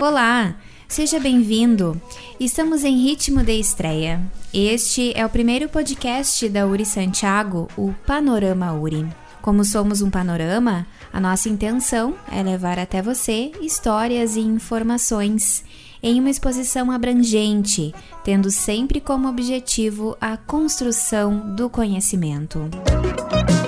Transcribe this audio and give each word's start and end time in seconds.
Olá, 0.00 0.54
seja 0.88 1.20
bem-vindo. 1.20 2.00
Estamos 2.38 2.84
em 2.84 2.96
ritmo 3.02 3.42
de 3.42 3.52
estreia. 3.58 4.20
Este 4.52 5.12
é 5.16 5.24
o 5.24 5.30
primeiro 5.30 5.68
podcast 5.68 6.48
da 6.48 6.66
Uri 6.66 6.84
Santiago, 6.84 7.68
o 7.76 7.92
Panorama 8.06 8.72
Uri. 8.72 9.06
Como 9.42 9.64
somos 9.64 10.02
um 10.02 10.10
panorama, 10.10 10.86
a 11.12 11.20
nossa 11.20 11.48
intenção 11.48 12.14
é 12.30 12.42
levar 12.42 12.78
até 12.78 13.00
você 13.00 13.52
histórias 13.60 14.36
e 14.36 14.40
informações 14.40 15.64
em 16.02 16.18
uma 16.18 16.30
exposição 16.30 16.90
abrangente, 16.90 17.94
tendo 18.24 18.50
sempre 18.50 19.00
como 19.00 19.28
objetivo 19.28 20.16
a 20.20 20.36
construção 20.36 21.54
do 21.54 21.68
conhecimento. 21.68 22.68
A 23.56 23.59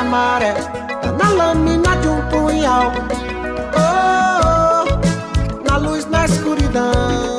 na 0.00 0.04
maré, 0.04 0.54
tá 1.02 1.12
na 1.12 1.30
lâmina 1.30 1.96
de 1.96 2.08
um 2.08 2.28
punhal. 2.30 2.90
Oh, 3.76 4.86
oh, 4.86 5.68
na 5.68 5.76
luz, 5.76 6.06
na 6.06 6.24
escuridão. 6.24 7.36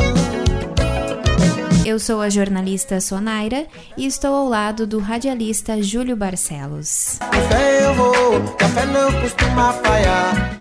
Eu 1.83 1.97
sou 1.97 2.21
a 2.21 2.29
jornalista 2.29 3.01
Sonaira 3.01 3.65
e 3.97 4.05
estou 4.05 4.35
ao 4.35 4.45
lado 4.45 4.85
do 4.85 4.99
radialista 4.99 5.81
Júlio 5.81 6.15
Barcelos. 6.15 7.17
Com 7.19 7.49
fé 7.49 7.83
eu 7.83 7.93
vou, 7.95 8.55
café 8.57 8.85
não 8.85 9.11
costuma 9.21 9.73
falhar. 9.73 10.59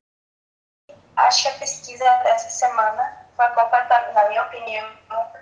acho 1.17 1.43
que 1.43 1.49
a 1.49 1.53
pesquisa 1.59 2.05
dessa 2.25 2.49
semana 2.49 3.13
foi 3.37 3.47
completamente, 3.49 4.15
na 4.15 4.29
minha 4.29 4.43
opinião, 4.43 4.87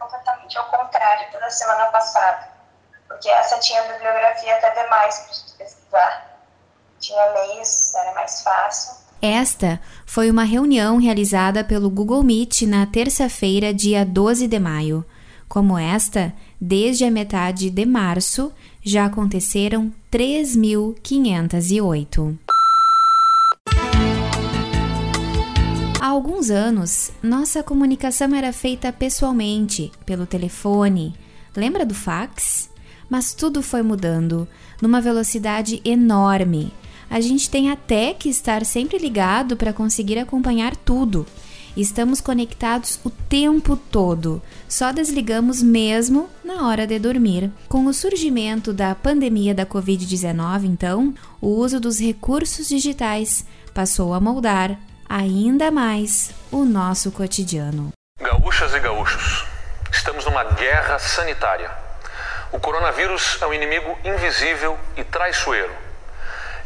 completamente 0.00 0.58
ao 0.58 0.64
contrário 0.64 1.40
da 1.40 1.50
semana 1.50 1.86
passada. 1.86 2.48
Porque 3.06 3.28
essa 3.28 3.58
tinha 3.60 3.80
bibliografia 3.84 4.56
até 4.56 4.82
demais 4.82 5.18
para 5.18 5.32
gente 5.34 5.56
pesquisar. 5.56 6.27
Tinha 7.00 7.32
meios, 7.32 7.94
era 7.94 8.14
mais 8.14 8.42
fácil. 8.42 9.08
Esta 9.20 9.80
foi 10.06 10.30
uma 10.30 10.44
reunião 10.44 10.96
realizada 10.98 11.64
pelo 11.64 11.90
Google 11.90 12.22
Meet 12.22 12.62
na 12.62 12.86
terça-feira, 12.86 13.74
dia 13.74 14.04
12 14.04 14.46
de 14.46 14.60
maio. 14.60 15.04
Como 15.48 15.76
esta, 15.78 16.32
desde 16.60 17.04
a 17.04 17.10
metade 17.10 17.70
de 17.70 17.86
março, 17.86 18.52
já 18.82 19.06
aconteceram 19.06 19.90
3.508. 20.12 22.38
Há 26.00 26.06
alguns 26.06 26.48
anos, 26.48 27.10
nossa 27.22 27.62
comunicação 27.62 28.34
era 28.34 28.50
feita 28.52 28.92
pessoalmente, 28.92 29.92
pelo 30.06 30.26
telefone. 30.26 31.14
Lembra 31.56 31.84
do 31.84 31.94
fax? 31.94 32.70
Mas 33.10 33.34
tudo 33.34 33.62
foi 33.62 33.82
mudando, 33.82 34.46
numa 34.80 35.00
velocidade 35.00 35.82
enorme. 35.84 36.72
A 37.10 37.20
gente 37.20 37.48
tem 37.48 37.70
até 37.70 38.12
que 38.12 38.28
estar 38.28 38.64
sempre 38.64 38.98
ligado 38.98 39.56
para 39.56 39.72
conseguir 39.72 40.18
acompanhar 40.18 40.76
tudo. 40.76 41.26
Estamos 41.76 42.20
conectados 42.20 42.98
o 43.04 43.10
tempo 43.10 43.76
todo, 43.76 44.42
só 44.68 44.90
desligamos 44.90 45.62
mesmo 45.62 46.28
na 46.44 46.66
hora 46.66 46.86
de 46.86 46.98
dormir. 46.98 47.52
Com 47.68 47.86
o 47.86 47.94
surgimento 47.94 48.72
da 48.72 48.94
pandemia 48.96 49.54
da 49.54 49.64
Covid-19, 49.64 50.64
então, 50.64 51.14
o 51.40 51.48
uso 51.48 51.78
dos 51.78 52.00
recursos 52.00 52.68
digitais 52.68 53.46
passou 53.72 54.12
a 54.12 54.18
moldar 54.18 54.76
ainda 55.08 55.70
mais 55.70 56.32
o 56.50 56.64
nosso 56.64 57.12
cotidiano. 57.12 57.92
Gaúchas 58.20 58.74
e 58.74 58.80
gaúchos, 58.80 59.44
estamos 59.92 60.24
numa 60.24 60.42
guerra 60.44 60.98
sanitária. 60.98 61.70
O 62.50 62.58
coronavírus 62.58 63.38
é 63.40 63.46
um 63.46 63.54
inimigo 63.54 63.96
invisível 64.04 64.76
e 64.96 65.04
traiçoeiro. 65.04 65.87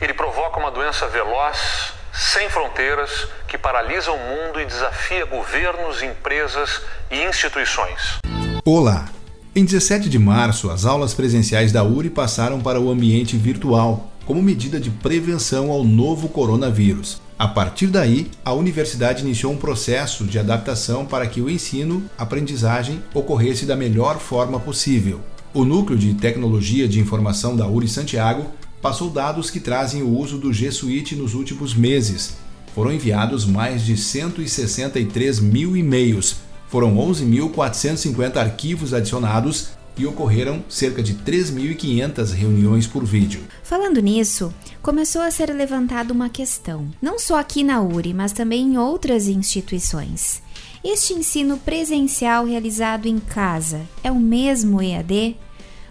Ele 0.03 0.15
provoca 0.15 0.59
uma 0.59 0.73
doença 0.73 1.07
veloz, 1.07 1.93
sem 2.13 2.51
fronteiras, 2.51 3.29
que 3.47 3.57
paralisa 3.57 4.11
o 4.11 4.19
mundo 4.19 4.61
e 4.61 4.67
desafia 4.67 5.25
governos, 5.25 6.03
empresas 6.03 6.81
e 7.09 7.23
instituições. 7.23 8.19
Olá! 8.65 9.09
Em 9.55 9.65
17 9.65 10.09
de 10.09 10.19
março, 10.19 10.73
as 10.73 10.85
aulas 10.85 11.15
presenciais 11.15 11.71
da 11.71 11.85
URI 11.85 12.11
passaram 12.11 12.61
para 12.61 12.81
o 12.81 12.91
ambiente 12.91 13.37
virtual, 13.37 14.11
como 14.27 14.43
medida 14.43 14.81
de 14.81 14.91
prevenção 14.91 15.71
ao 15.71 15.85
novo 15.85 16.29
coronavírus. 16.29 17.23
A 17.39 17.47
partir 17.47 17.87
daí, 17.87 18.29
a 18.45 18.53
universidade 18.53 19.23
iniciou 19.23 19.53
um 19.53 19.57
processo 19.57 20.25
de 20.25 20.37
adaptação 20.37 21.07
para 21.07 21.29
que 21.29 21.41
o 21.41 21.49
ensino-aprendizagem 21.49 23.01
ocorresse 23.15 23.65
da 23.65 23.77
melhor 23.77 24.19
forma 24.19 24.59
possível. 24.59 25.21
O 25.55 25.65
Núcleo 25.65 25.99
de 25.99 26.15
Tecnologia 26.15 26.89
de 26.89 26.99
Informação 26.99 27.55
da 27.55 27.69
URI 27.69 27.87
Santiago 27.87 28.51
passou 28.83 29.09
dados 29.09 29.49
que 29.49 29.61
trazem 29.61 30.03
o 30.03 30.09
uso 30.09 30.37
do 30.37 30.53
G 30.53 30.73
Suite 30.73 31.15
nos 31.15 31.35
últimos 31.35 31.73
meses. 31.73 32.35
Foram 32.75 32.93
enviados 32.93 33.47
mais 33.47 33.85
de 33.85 33.97
163 33.97 35.39
mil 35.39 35.77
e-mails, 35.77 36.37
foram 36.69 36.97
11.450 36.97 38.37
arquivos 38.37 38.93
adicionados 38.93 39.69
e 39.97 40.07
ocorreram 40.07 40.65
cerca 40.69 41.03
de 41.03 41.15
3.500 41.15 42.33
reuniões 42.33 42.87
por 42.87 43.05
vídeo. 43.05 43.43
Falando 43.63 44.01
nisso, 44.01 44.53
começou 44.81 45.21
a 45.21 45.31
ser 45.31 45.53
levantada 45.53 46.13
uma 46.13 46.31
questão, 46.31 46.89
não 47.01 47.19
só 47.19 47.39
aqui 47.39 47.63
na 47.63 47.81
URI, 47.83 48.15
mas 48.15 48.33
também 48.33 48.63
em 48.63 48.79
outras 48.79 49.29
instituições. 49.29 50.43
Este 50.83 51.13
ensino 51.13 51.59
presencial 51.59 52.45
realizado 52.45 53.07
em 53.07 53.19
casa 53.19 53.83
é 54.03 54.11
o 54.11 54.19
mesmo 54.19 54.83
EAD? 54.83 55.37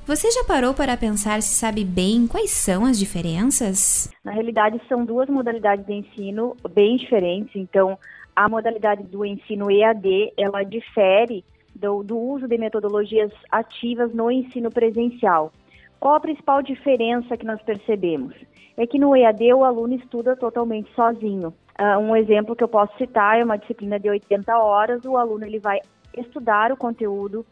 Você 0.06 0.32
já 0.32 0.44
parou 0.44 0.74
para 0.74 0.98
pensar 0.98 1.42
se 1.44 1.54
sabe 1.54 1.86
bem 1.86 2.28
quais 2.28 2.50
são 2.50 2.86
as 2.86 2.98
diferenças? 2.98 4.12
Na 4.24 4.32
realidade, 4.32 4.82
são 4.90 5.06
duas 5.06 5.30
modalidades 5.30 5.86
de 5.86 5.94
ensino 5.94 6.58
bem 6.74 6.98
diferentes. 6.98 7.56
Então, 7.56 7.98
a 8.36 8.50
modalidade 8.50 9.04
do 9.04 9.24
ensino 9.24 9.70
EAD, 9.70 10.34
ela 10.36 10.64
difere 10.64 11.46
do, 11.76 12.02
do 12.02 12.18
uso 12.18 12.48
de 12.48 12.58
metodologias 12.58 13.32
ativas 13.52 14.12
no 14.12 14.32
ensino 14.32 14.72
presencial. 14.72 15.54
Qual 16.00 16.16
a 16.16 16.20
principal 16.20 16.64
diferença 16.64 17.38
que 17.38 17.46
nós 17.46 17.62
percebemos? 17.62 18.34
É 18.76 18.88
que 18.88 18.98
no 18.98 19.16
EAD 19.16 19.54
o 19.54 19.64
aluno 19.64 19.94
estuda 19.94 20.36
totalmente 20.36 20.92
sozinho. 20.96 21.54
Uh, 21.80 22.00
um 22.00 22.16
exemplo 22.16 22.56
que 22.56 22.64
eu 22.64 22.68
posso 22.68 22.98
citar 22.98 23.40
é 23.40 23.44
uma 23.44 23.58
disciplina 23.58 24.00
de 24.00 24.10
80 24.10 24.58
horas, 24.58 25.06
o 25.06 25.16
aluno 25.16 25.46
ele 25.46 25.60
vai 25.60 25.80
estudar 26.18 26.72
o 26.72 26.78
conteúdo, 26.78 27.46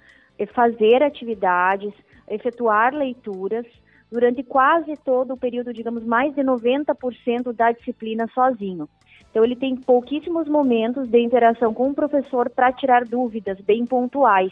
fazer 0.54 1.04
atividades, 1.04 1.94
efetuar 2.30 2.94
leituras 2.94 3.66
durante 4.12 4.44
quase 4.44 4.96
todo 4.98 5.34
o 5.34 5.38
período, 5.38 5.74
digamos, 5.74 6.04
mais 6.04 6.34
de 6.34 6.42
90% 6.42 7.54
da 7.54 7.72
disciplina 7.72 8.28
sozinho. 8.34 8.88
Então, 9.30 9.44
ele 9.44 9.56
tem 9.56 9.76
pouquíssimos 9.76 10.48
momentos 10.48 11.08
de 11.08 11.20
interação 11.20 11.74
com 11.74 11.90
o 11.90 11.94
professor 11.94 12.50
para 12.50 12.72
tirar 12.72 13.06
dúvidas 13.06 13.60
bem 13.62 13.86
pontuais. 13.86 14.52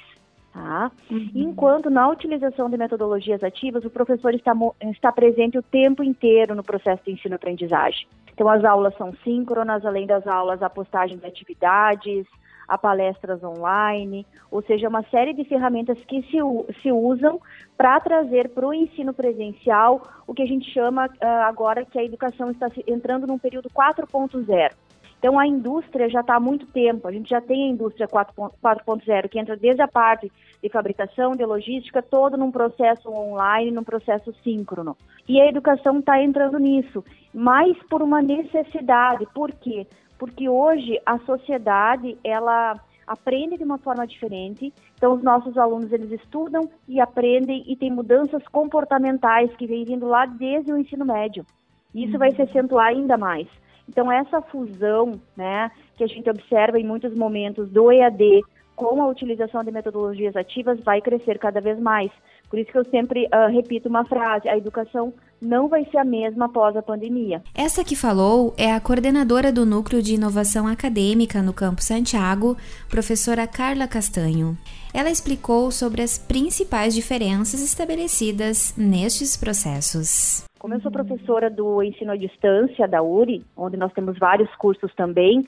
Tá? 0.54 0.92
Uhum. 1.10 1.32
Enquanto 1.36 1.90
na 1.90 2.08
utilização 2.10 2.70
de 2.70 2.78
metodologias 2.78 3.44
ativas, 3.44 3.86
o 3.86 3.90
professor 3.90 4.34
está, 4.34 4.54
está 4.92 5.12
presente 5.12 5.58
o 5.58 5.64
tempo 5.64 6.04
inteiro 6.04 6.56
no 6.56 6.64
processo 6.64 7.04
de 7.06 7.12
ensino-aprendizagem. 7.12 8.08
Então, 8.34 8.48
as 8.50 8.64
aulas 8.64 8.96
são 8.98 9.14
síncronas, 9.24 9.86
além 9.86 10.06
das 10.06 10.26
aulas, 10.28 10.62
a 10.62 10.70
postagem 10.70 11.18
de 11.18 11.26
atividades, 11.26 12.26
a 12.67 12.78
palestras 12.78 13.44
online, 13.44 14.25
ou 14.51 14.61
seja, 14.61 14.89
uma 14.89 15.03
série 15.03 15.33
de 15.33 15.44
ferramentas 15.45 15.97
que 16.05 16.22
se, 16.23 16.38
se 16.81 16.91
usam 16.91 17.39
para 17.78 18.00
trazer 18.00 18.50
para 18.50 18.67
o 18.67 18.73
ensino 18.73 19.13
presencial 19.13 20.01
o 20.25 20.33
que 20.33 20.41
a 20.41 20.47
gente 20.47 20.69
chama 20.72 21.05
uh, 21.05 21.25
agora 21.45 21.85
que 21.85 21.97
a 21.97 22.03
educação 22.03 22.51
está 22.51 22.69
entrando 22.88 23.25
num 23.25 23.38
período 23.38 23.69
4.0. 23.69 24.72
Então, 25.19 25.39
a 25.39 25.47
indústria 25.47 26.07
já 26.09 26.22
está 26.22 26.35
há 26.35 26.39
muito 26.39 26.67
tempo, 26.67 27.07
a 27.07 27.11
gente 27.11 27.29
já 27.29 27.41
tem 27.41 27.66
a 27.66 27.72
indústria 27.72 28.07
4.0, 28.07 29.29
que 29.29 29.39
entra 29.39 29.57
desde 29.57 29.81
a 29.81 29.88
parte 29.88 30.31
de 30.61 30.69
fabricação, 30.69 31.35
de 31.35 31.44
logística, 31.44 32.03
todo 32.03 32.38
num 32.38 32.51
processo 32.51 33.09
online, 33.09 33.72
num 33.72 33.84
processo 33.84 34.31
síncrono. 34.44 34.95
E 35.28 35.41
a 35.41 35.47
educação 35.47 35.99
está 35.99 36.22
entrando 36.22 36.59
nisso, 36.59 37.03
mas 37.34 37.75
por 37.90 38.03
uma 38.03 38.22
necessidade. 38.22 39.28
Por 39.34 39.52
quê? 39.53 39.87
Porque 40.17 40.49
hoje 40.49 40.99
a 41.05 41.17
sociedade 41.19 42.17
ela 42.23 42.79
aprende 43.05 43.58
de 43.58 43.64
uma 43.64 43.78
forma 43.78 44.05
diferente. 44.05 44.73
Então 44.96 45.14
os 45.14 45.23
nossos 45.23 45.58
alunos 45.58 45.91
eles 45.91 46.11
estudam 46.11 46.69
e 46.87 46.99
aprendem 46.99 47.64
e 47.67 47.75
tem 47.75 47.91
mudanças 47.91 48.46
comportamentais 48.49 49.55
que 49.55 49.66
vêm 49.66 49.85
vindo 49.85 50.05
lá 50.05 50.25
desde 50.25 50.73
o 50.73 50.78
ensino 50.78 51.05
médio. 51.05 51.46
Isso 51.96 52.14
uhum. 52.14 52.19
vai 52.19 52.31
se 52.31 52.41
acentuar 52.41 52.87
ainda 52.87 53.17
mais. 53.17 53.47
Então 53.87 54.11
essa 54.11 54.41
fusão, 54.41 55.14
né, 55.35 55.72
que 55.96 56.03
a 56.03 56.08
gente 56.08 56.29
observa 56.29 56.78
em 56.78 56.85
muitos 56.85 57.16
momentos 57.16 57.70
do 57.70 57.91
EAD 57.91 58.41
com 58.75 59.02
a 59.02 59.08
utilização 59.08 59.63
de 59.63 59.72
metodologias 59.72 60.35
ativas 60.35 60.79
vai 60.81 61.02
crescer 61.02 61.40
cada 61.40 61.61
vez 61.61 61.79
mais. 61.79 62.11
Por 62.49 62.59
isso 62.59 62.72
que 62.72 62.78
eu 62.78 62.85
sempre 62.85 63.25
uh, 63.25 63.52
repito 63.52 63.90
uma 63.90 64.05
frase: 64.05 64.47
a 64.47 64.58
educação 64.58 65.13
não 65.41 65.67
vai 65.67 65.85
ser 65.85 65.97
a 65.97 66.03
mesma 66.03 66.45
após 66.45 66.75
a 66.75 66.81
pandemia. 66.81 67.41
Essa 67.53 67.84
que 67.84 67.95
falou 67.95 68.53
é 68.57 68.72
a 68.72 68.79
coordenadora 68.79 69.51
do 69.51 69.66
Núcleo 69.66 70.01
de 70.01 70.16
Inovação 70.16 70.67
Acadêmica 70.67 71.41
no 71.41 71.53
Campo 71.53 71.81
Santiago, 71.81 72.57
professora 72.89 73.47
Carla 73.47 73.87
Castanho. 73.87 74.57
Ela 74.93 75.11
explicou 75.11 75.69
sobre 75.72 76.01
as 76.01 76.17
principais 76.17 76.95
diferenças 76.95 77.61
estabelecidas 77.61 78.75
nestes 78.78 79.37
processos. 79.37 80.45
Como 80.59 80.73
eu 80.73 80.81
sou 80.81 80.91
professora 80.91 81.49
do 81.49 81.84
ensino 81.84 82.11
à 82.11 82.16
distância 82.16 82.87
da 82.87 83.01
URI, 83.03 83.45
onde 83.55 83.78
nós 83.78 83.93
temos 83.93 84.17
vários 84.17 84.53
cursos 84.55 84.93
também, 84.95 85.47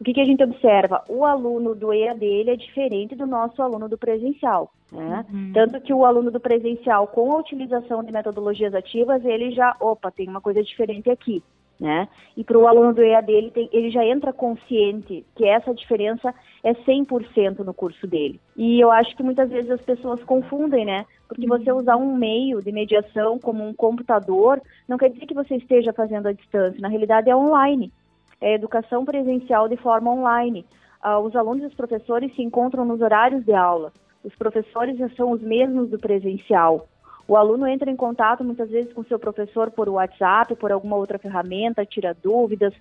o 0.00 0.04
que, 0.04 0.14
que 0.14 0.20
a 0.20 0.24
gente 0.24 0.42
observa? 0.42 1.02
O 1.08 1.24
aluno 1.24 1.74
do 1.74 1.92
EAD 1.92 2.24
ele 2.24 2.50
é 2.50 2.56
diferente 2.56 3.16
do 3.16 3.26
nosso 3.26 3.60
aluno 3.60 3.88
do 3.88 3.98
presencial. 3.98 4.70
Né? 4.92 5.26
Uhum. 5.30 5.52
Tanto 5.52 5.80
que 5.80 5.92
o 5.92 6.04
aluno 6.04 6.30
do 6.30 6.40
presencial, 6.40 7.06
com 7.08 7.32
a 7.32 7.38
utilização 7.38 8.04
de 8.04 8.12
metodologias 8.12 8.74
ativas, 8.74 9.24
ele 9.24 9.50
já, 9.50 9.76
opa, 9.80 10.10
tem 10.10 10.28
uma 10.28 10.40
coisa 10.40 10.62
diferente 10.62 11.10
aqui. 11.10 11.42
Né? 11.80 12.08
E 12.36 12.42
para 12.42 12.58
o 12.58 12.66
aluno 12.66 12.92
do 12.92 13.02
EAD, 13.02 13.30
ele, 13.30 13.50
tem, 13.52 13.68
ele 13.72 13.90
já 13.90 14.04
entra 14.04 14.32
consciente 14.32 15.24
que 15.36 15.46
essa 15.46 15.72
diferença 15.72 16.34
é 16.64 16.74
100% 16.74 17.60
no 17.60 17.72
curso 17.72 18.04
dele. 18.04 18.40
E 18.56 18.80
eu 18.80 18.90
acho 18.90 19.16
que 19.16 19.22
muitas 19.22 19.48
vezes 19.48 19.70
as 19.70 19.80
pessoas 19.82 20.22
confundem, 20.24 20.84
né? 20.84 21.06
Porque 21.28 21.48
uhum. 21.48 21.56
você 21.56 21.72
usar 21.72 21.96
um 21.96 22.16
meio 22.16 22.60
de 22.60 22.72
mediação 22.72 23.38
como 23.38 23.64
um 23.64 23.72
computador 23.72 24.60
não 24.88 24.98
quer 24.98 25.10
dizer 25.10 25.26
que 25.26 25.34
você 25.34 25.56
esteja 25.56 25.92
fazendo 25.92 26.26
à 26.26 26.32
distância. 26.32 26.80
Na 26.80 26.88
realidade, 26.88 27.30
é 27.30 27.36
online 27.36 27.92
é 28.40 28.54
educação 28.54 29.04
presencial 29.04 29.68
de 29.68 29.76
forma 29.76 30.10
online. 30.10 30.64
Ah, 31.02 31.18
os 31.18 31.34
alunos 31.34 31.62
e 31.62 31.66
os 31.66 31.74
professores 31.74 32.34
se 32.34 32.42
encontram 32.42 32.84
nos 32.84 33.00
horários 33.00 33.44
de 33.44 33.52
aula. 33.52 33.92
Os 34.24 34.34
professores 34.34 34.96
são 35.16 35.32
os 35.32 35.40
mesmos 35.40 35.90
do 35.90 35.98
presencial. 35.98 36.88
O 37.28 37.36
aluno 37.36 37.66
entra 37.66 37.90
em 37.90 37.96
contato 37.96 38.42
muitas 38.42 38.70
vezes 38.70 38.92
com 38.92 39.04
seu 39.04 39.18
professor 39.18 39.70
por 39.70 39.86
WhatsApp, 39.88 40.56
por 40.56 40.72
alguma 40.72 40.96
outra 40.96 41.18
ferramenta, 41.18 41.84
tira 41.84 42.16
dúvidas. 42.22 42.72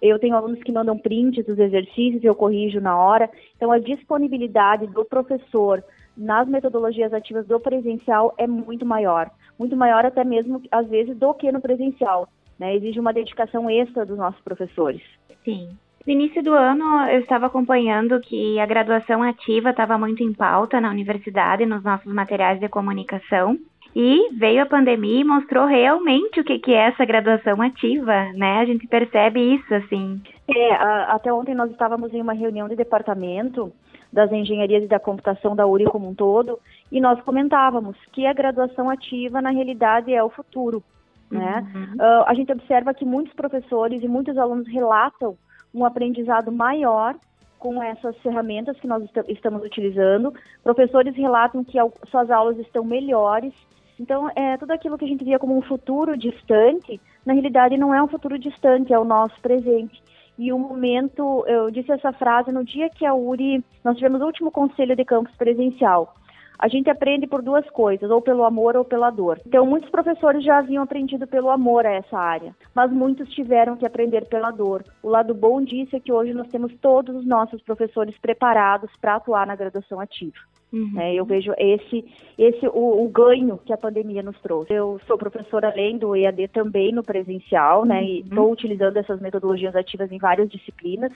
Eu 0.00 0.18
tenho 0.18 0.36
alunos 0.36 0.62
que 0.62 0.70
mandam 0.70 0.96
prints 0.96 1.44
dos 1.44 1.58
exercícios 1.58 2.22
eu 2.22 2.34
corrijo 2.34 2.80
na 2.80 2.96
hora. 2.96 3.28
Então, 3.56 3.72
a 3.72 3.80
disponibilidade 3.80 4.86
do 4.86 5.04
professor 5.04 5.82
nas 6.16 6.46
metodologias 6.48 7.12
ativas 7.12 7.46
do 7.46 7.58
presencial 7.58 8.32
é 8.38 8.46
muito 8.46 8.86
maior. 8.86 9.28
Muito 9.58 9.76
maior 9.76 10.06
até 10.06 10.22
mesmo, 10.22 10.62
às 10.70 10.86
vezes, 10.86 11.16
do 11.16 11.34
que 11.34 11.50
no 11.50 11.60
presencial. 11.60 12.28
Né? 12.58 12.76
Exige 12.76 13.00
uma 13.00 13.12
dedicação 13.12 13.68
extra 13.68 14.04
dos 14.04 14.16
nossos 14.16 14.40
professores. 14.40 15.02
Sim. 15.44 15.70
No 16.06 16.12
início 16.12 16.40
do 16.42 16.54
ano, 16.54 17.08
eu 17.10 17.18
estava 17.20 17.46
acompanhando 17.46 18.20
que 18.20 18.60
a 18.60 18.66
graduação 18.66 19.24
ativa 19.24 19.70
estava 19.70 19.98
muito 19.98 20.22
em 20.22 20.32
pauta 20.32 20.80
na 20.80 20.88
universidade, 20.88 21.66
nos 21.66 21.82
nossos 21.82 22.12
materiais 22.12 22.60
de 22.60 22.68
comunicação. 22.68 23.58
E 23.98 24.30
veio 24.34 24.62
a 24.62 24.66
pandemia 24.66 25.22
e 25.22 25.24
mostrou 25.24 25.66
realmente 25.66 26.38
o 26.38 26.44
que, 26.44 26.58
que 26.58 26.72
é 26.72 26.88
essa 26.88 27.04
graduação 27.04 27.60
ativa, 27.62 28.30
né? 28.34 28.58
A 28.58 28.64
gente 28.66 28.86
percebe 28.86 29.40
isso, 29.54 29.74
assim. 29.74 30.20
É, 30.46 30.74
a, 30.74 31.14
até 31.14 31.32
ontem 31.32 31.54
nós 31.54 31.70
estávamos 31.70 32.12
em 32.12 32.20
uma 32.20 32.34
reunião 32.34 32.68
de 32.68 32.76
departamento 32.76 33.72
das 34.12 34.30
engenharias 34.30 34.84
e 34.84 34.86
da 34.88 35.00
computação 35.00 35.56
da 35.56 35.66
URI 35.66 35.86
como 35.86 36.08
um 36.08 36.14
todo, 36.14 36.58
e 36.92 37.00
nós 37.00 37.20
comentávamos 37.22 37.96
que 38.12 38.26
a 38.26 38.32
graduação 38.32 38.88
ativa, 38.88 39.40
na 39.40 39.50
realidade, 39.50 40.12
é 40.12 40.22
o 40.22 40.30
futuro. 40.30 40.84
Né? 41.30 41.66
Uhum. 41.74 41.94
Uh, 41.94 42.24
a 42.26 42.34
gente 42.34 42.52
observa 42.52 42.94
que 42.94 43.04
muitos 43.04 43.34
professores 43.34 44.02
e 44.02 44.08
muitos 44.08 44.38
alunos 44.38 44.68
relatam 44.68 45.36
um 45.74 45.84
aprendizado 45.84 46.52
maior 46.52 47.16
com 47.58 47.82
essas 47.82 48.16
ferramentas 48.18 48.78
que 48.78 48.86
nós 48.86 49.02
est 49.02 49.16
estamos 49.28 49.64
utilizando. 49.64 50.32
Professores 50.62 51.16
relatam 51.16 51.64
que 51.64 51.78
suas 52.08 52.30
aulas 52.30 52.58
estão 52.58 52.84
melhores. 52.84 53.52
Então, 53.98 54.30
é 54.36 54.56
tudo 54.56 54.72
aquilo 54.72 54.96
que 54.98 55.04
a 55.04 55.08
gente 55.08 55.24
via 55.24 55.38
como 55.38 55.56
um 55.56 55.62
futuro 55.62 56.16
distante, 56.16 57.00
na 57.24 57.32
realidade 57.32 57.76
não 57.76 57.94
é 57.94 58.02
um 58.02 58.08
futuro 58.08 58.38
distante, 58.38 58.92
é 58.92 58.98
o 58.98 59.04
nosso 59.04 59.40
presente. 59.40 60.02
E 60.38 60.52
o 60.52 60.58
momento, 60.58 61.44
eu 61.48 61.70
disse 61.70 61.90
essa 61.90 62.12
frase 62.12 62.52
no 62.52 62.62
dia 62.62 62.90
que 62.90 63.06
a 63.06 63.14
URI, 63.14 63.64
nós 63.82 63.96
tivemos 63.96 64.20
o 64.20 64.26
último 64.26 64.50
conselho 64.50 64.94
de 64.94 65.04
campus 65.04 65.34
presencial 65.34 66.14
a 66.58 66.68
gente 66.68 66.90
aprende 66.90 67.26
por 67.26 67.42
duas 67.42 67.68
coisas, 67.70 68.10
ou 68.10 68.20
pelo 68.20 68.44
amor 68.44 68.76
ou 68.76 68.84
pela 68.84 69.10
dor. 69.10 69.40
Então, 69.46 69.66
muitos 69.66 69.90
professores 69.90 70.44
já 70.44 70.58
haviam 70.58 70.82
aprendido 70.82 71.26
pelo 71.26 71.50
amor 71.50 71.86
a 71.86 71.92
essa 71.92 72.18
área, 72.18 72.54
mas 72.74 72.90
muitos 72.90 73.28
tiveram 73.30 73.76
que 73.76 73.86
aprender 73.86 74.26
pela 74.26 74.50
dor. 74.50 74.84
O 75.02 75.08
lado 75.08 75.34
bom 75.34 75.62
disso 75.62 75.96
é 75.96 76.00
que 76.00 76.12
hoje 76.12 76.32
nós 76.32 76.48
temos 76.48 76.72
todos 76.80 77.14
os 77.14 77.26
nossos 77.26 77.62
professores 77.62 78.16
preparados 78.18 78.90
para 79.00 79.16
atuar 79.16 79.46
na 79.46 79.56
graduação 79.56 80.00
ativa. 80.00 80.36
Uhum. 80.72 81.00
É, 81.00 81.14
eu 81.14 81.24
vejo 81.24 81.52
esse, 81.56 82.04
esse 82.36 82.66
o, 82.66 83.04
o, 83.04 83.08
ganho 83.08 83.58
que 83.64 83.72
a 83.72 83.78
pandemia 83.78 84.22
nos 84.22 84.38
trouxe. 84.40 84.72
Eu 84.72 85.00
sou 85.06 85.16
professora 85.16 85.70
além 85.70 85.96
do 85.96 86.14
EAD 86.16 86.48
também 86.48 86.92
no 86.92 87.02
presencial, 87.02 87.84
né? 87.84 88.02
E 88.02 88.20
estou 88.20 88.46
uhum. 88.46 88.52
utilizando 88.52 88.96
essas 88.96 89.20
metodologias 89.20 89.76
ativas 89.76 90.10
em 90.10 90.18
várias 90.18 90.48
disciplinas. 90.50 91.12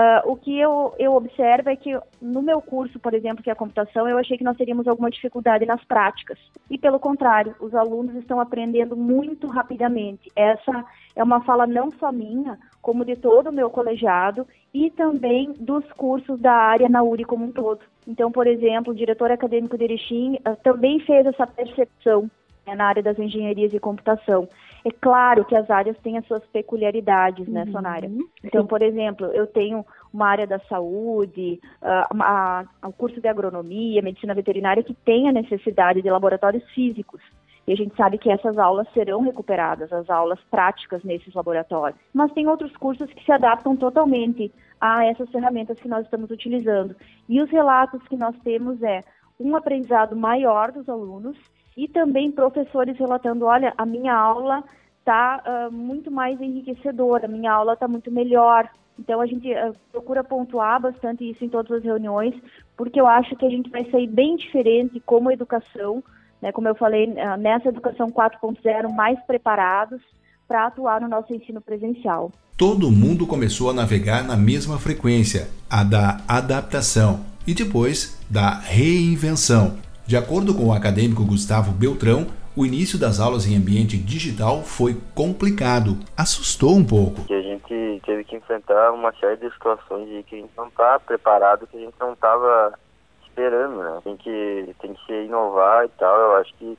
Uh, 0.00 0.32
o 0.32 0.34
que 0.34 0.58
eu, 0.58 0.94
eu 0.98 1.14
observo 1.14 1.68
é 1.68 1.76
que 1.76 1.92
no 2.22 2.40
meu 2.40 2.62
curso, 2.62 2.98
por 2.98 3.12
exemplo, 3.12 3.44
que 3.44 3.50
é 3.50 3.52
a 3.52 3.56
computação, 3.56 4.08
eu 4.08 4.16
achei 4.16 4.38
que 4.38 4.44
nós 4.44 4.56
teríamos 4.56 4.88
alguma 4.88 5.10
dificuldade 5.10 5.66
nas 5.66 5.84
práticas. 5.84 6.38
E 6.70 6.78
pelo 6.78 6.98
contrário, 6.98 7.54
os 7.60 7.74
alunos 7.74 8.14
estão 8.14 8.40
aprendendo 8.40 8.96
muito 8.96 9.46
rapidamente. 9.46 10.32
Essa 10.34 10.86
é 11.14 11.22
uma 11.22 11.42
fala 11.42 11.66
não 11.66 11.90
só 11.90 12.10
minha, 12.10 12.58
como 12.80 13.04
de 13.04 13.14
todo 13.14 13.50
o 13.50 13.52
meu 13.52 13.68
colegiado 13.68 14.46
e 14.72 14.90
também 14.90 15.52
dos 15.60 15.84
cursos 15.92 16.40
da 16.40 16.54
área 16.54 16.88
na 16.88 17.02
URI 17.02 17.24
como 17.24 17.44
um 17.44 17.52
todo. 17.52 17.80
Então, 18.08 18.32
por 18.32 18.46
exemplo, 18.46 18.94
o 18.94 18.96
diretor 18.96 19.30
acadêmico 19.30 19.76
de 19.76 19.84
Erechim 19.84 20.36
uh, 20.36 20.56
também 20.62 20.98
fez 21.00 21.26
essa 21.26 21.46
percepção 21.46 22.30
né, 22.66 22.74
na 22.74 22.86
área 22.86 23.02
das 23.02 23.18
engenharias 23.18 23.72
e 23.72 23.80
computação. 23.80 24.48
É 24.84 24.90
claro 24.90 25.44
que 25.44 25.54
as 25.54 25.68
áreas 25.70 25.96
têm 25.98 26.16
as 26.16 26.26
suas 26.26 26.42
peculiaridades, 26.46 27.46
né, 27.48 27.64
uhum. 27.64 27.72
Sonária? 27.72 28.10
Então, 28.42 28.66
por 28.66 28.80
exemplo, 28.80 29.26
eu 29.26 29.46
tenho 29.46 29.84
uma 30.12 30.26
área 30.26 30.46
da 30.46 30.58
saúde, 30.60 31.60
uh, 31.82 32.22
a, 32.22 32.64
a, 32.82 32.88
o 32.88 32.92
curso 32.92 33.20
de 33.20 33.28
agronomia, 33.28 34.02
medicina 34.02 34.34
veterinária, 34.34 34.82
que 34.82 34.94
tem 34.94 35.28
a 35.28 35.32
necessidade 35.32 36.02
de 36.02 36.10
laboratórios 36.10 36.64
físicos. 36.70 37.20
E 37.66 37.72
a 37.72 37.76
gente 37.76 37.94
sabe 37.94 38.18
que 38.18 38.30
essas 38.30 38.58
aulas 38.58 38.88
serão 38.92 39.20
recuperadas, 39.20 39.92
as 39.92 40.08
aulas 40.08 40.40
práticas 40.50 41.04
nesses 41.04 41.32
laboratórios. 41.34 42.00
Mas 42.12 42.32
tem 42.32 42.48
outros 42.48 42.74
cursos 42.76 43.12
que 43.12 43.24
se 43.24 43.30
adaptam 43.30 43.76
totalmente 43.76 44.50
a 44.80 45.04
essas 45.04 45.30
ferramentas 45.30 45.78
que 45.78 45.86
nós 45.86 46.04
estamos 46.04 46.30
utilizando. 46.30 46.96
E 47.28 47.40
os 47.40 47.50
relatos 47.50 48.02
que 48.08 48.16
nós 48.16 48.34
temos 48.42 48.82
é 48.82 49.02
um 49.38 49.54
aprendizado 49.54 50.16
maior 50.16 50.72
dos 50.72 50.88
alunos 50.88 51.36
e 51.80 51.88
também 51.88 52.30
professores 52.30 52.98
relatando, 52.98 53.46
olha, 53.46 53.72
a 53.78 53.86
minha 53.86 54.14
aula 54.14 54.62
está 54.98 55.42
uh, 55.46 55.72
muito 55.72 56.10
mais 56.10 56.38
enriquecedora, 56.38 57.24
a 57.24 57.28
minha 57.28 57.50
aula 57.50 57.72
está 57.72 57.88
muito 57.88 58.10
melhor. 58.10 58.68
Então 58.98 59.18
a 59.18 59.26
gente 59.26 59.50
uh, 59.50 59.74
procura 59.90 60.22
pontuar 60.22 60.78
bastante 60.78 61.28
isso 61.28 61.42
em 61.42 61.48
todas 61.48 61.78
as 61.78 61.82
reuniões, 61.82 62.34
porque 62.76 63.00
eu 63.00 63.06
acho 63.06 63.34
que 63.34 63.46
a 63.46 63.48
gente 63.48 63.70
vai 63.70 63.90
sair 63.90 64.06
bem 64.06 64.36
diferente 64.36 65.00
como 65.06 65.32
educação, 65.32 66.04
né, 66.42 66.52
como 66.52 66.68
eu 66.68 66.74
falei, 66.74 67.06
uh, 67.06 67.38
nessa 67.38 67.70
educação 67.70 68.10
4.0, 68.10 68.94
mais 68.94 69.18
preparados 69.20 70.02
para 70.46 70.66
atuar 70.66 71.00
no 71.00 71.08
nosso 71.08 71.32
ensino 71.32 71.62
presencial. 71.62 72.30
Todo 72.58 72.90
mundo 72.90 73.26
começou 73.26 73.70
a 73.70 73.72
navegar 73.72 74.22
na 74.22 74.36
mesma 74.36 74.78
frequência, 74.78 75.48
a 75.70 75.82
da 75.82 76.20
adaptação, 76.28 77.24
e 77.46 77.54
depois 77.54 78.20
da 78.28 78.50
reinvenção. 78.58 79.78
De 80.10 80.16
acordo 80.16 80.52
com 80.52 80.66
o 80.66 80.72
acadêmico 80.72 81.24
Gustavo 81.24 81.70
Beltrão, 81.70 82.26
o 82.56 82.66
início 82.66 82.98
das 82.98 83.20
aulas 83.20 83.46
em 83.46 83.56
ambiente 83.56 83.96
digital 83.96 84.64
foi 84.64 85.00
complicado, 85.14 85.96
assustou 86.16 86.74
um 86.74 86.84
pouco. 86.84 87.22
Que 87.26 87.34
a 87.34 87.42
gente 87.42 88.02
teve 88.04 88.24
que 88.24 88.34
enfrentar 88.34 88.90
uma 88.90 89.12
série 89.20 89.36
de 89.36 89.48
situações 89.52 90.08
de 90.08 90.24
que 90.24 90.34
a 90.34 90.38
gente 90.40 90.50
não 90.56 90.66
está 90.66 90.98
preparado, 90.98 91.64
que 91.68 91.76
a 91.76 91.80
gente 91.80 91.94
não 92.00 92.14
estava 92.14 92.76
esperando, 93.22 93.76
né? 93.76 94.00
Tem 94.02 94.16
que, 94.16 94.74
tem 94.80 94.94
que 94.94 95.06
se 95.06 95.12
inovar 95.12 95.84
e 95.84 95.88
tal. 95.90 96.18
Eu 96.18 96.36
acho 96.38 96.52
que 96.54 96.76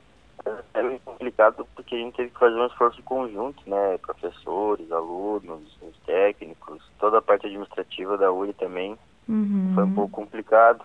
é 0.74 0.82
meio 0.82 1.00
complicado 1.00 1.66
porque 1.74 1.94
a 1.94 1.98
gente 2.00 2.14
teve 2.14 2.28
que 2.28 2.38
fazer 2.38 2.56
um 2.56 2.66
esforço 2.66 3.02
conjunto, 3.02 3.62
né? 3.66 3.96
Professores, 4.02 4.92
alunos, 4.92 5.78
os 5.80 5.96
técnicos, 6.04 6.82
toda 6.98 7.16
a 7.16 7.22
parte 7.22 7.46
administrativa 7.46 8.18
da 8.18 8.30
URI 8.30 8.52
também. 8.52 8.94
Uhum. 9.26 9.72
Foi 9.74 9.84
um 9.84 9.94
pouco 9.94 10.10
complicado. 10.10 10.84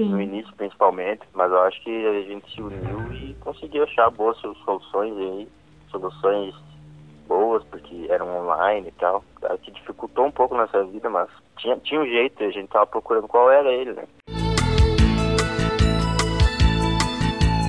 Sim. 0.00 0.08
no 0.08 0.20
início 0.20 0.50
principalmente, 0.56 1.20
mas 1.34 1.50
eu 1.50 1.60
acho 1.60 1.82
que 1.82 2.06
a 2.06 2.22
gente 2.22 2.54
se 2.54 2.62
uniu 2.62 3.12
e 3.12 3.34
conseguiu 3.40 3.84
achar 3.84 4.10
boas 4.10 4.38
soluções 4.38 5.14
aí, 5.14 5.48
soluções 5.90 6.54
boas, 7.28 7.62
porque 7.64 8.06
eram 8.08 8.26
online 8.38 8.88
e 8.88 8.92
tal. 8.92 9.22
Claro 9.34 9.58
que 9.58 9.70
dificultou 9.70 10.26
um 10.26 10.30
pouco 10.30 10.56
nossa 10.56 10.82
vida, 10.84 11.10
mas 11.10 11.28
tinha, 11.58 11.76
tinha 11.76 12.00
um 12.00 12.06
jeito, 12.06 12.42
a 12.42 12.50
gente 12.50 12.68
tava 12.68 12.86
procurando 12.86 13.28
qual 13.28 13.50
era 13.50 13.70
ele, 13.70 13.92
né? 13.92 14.04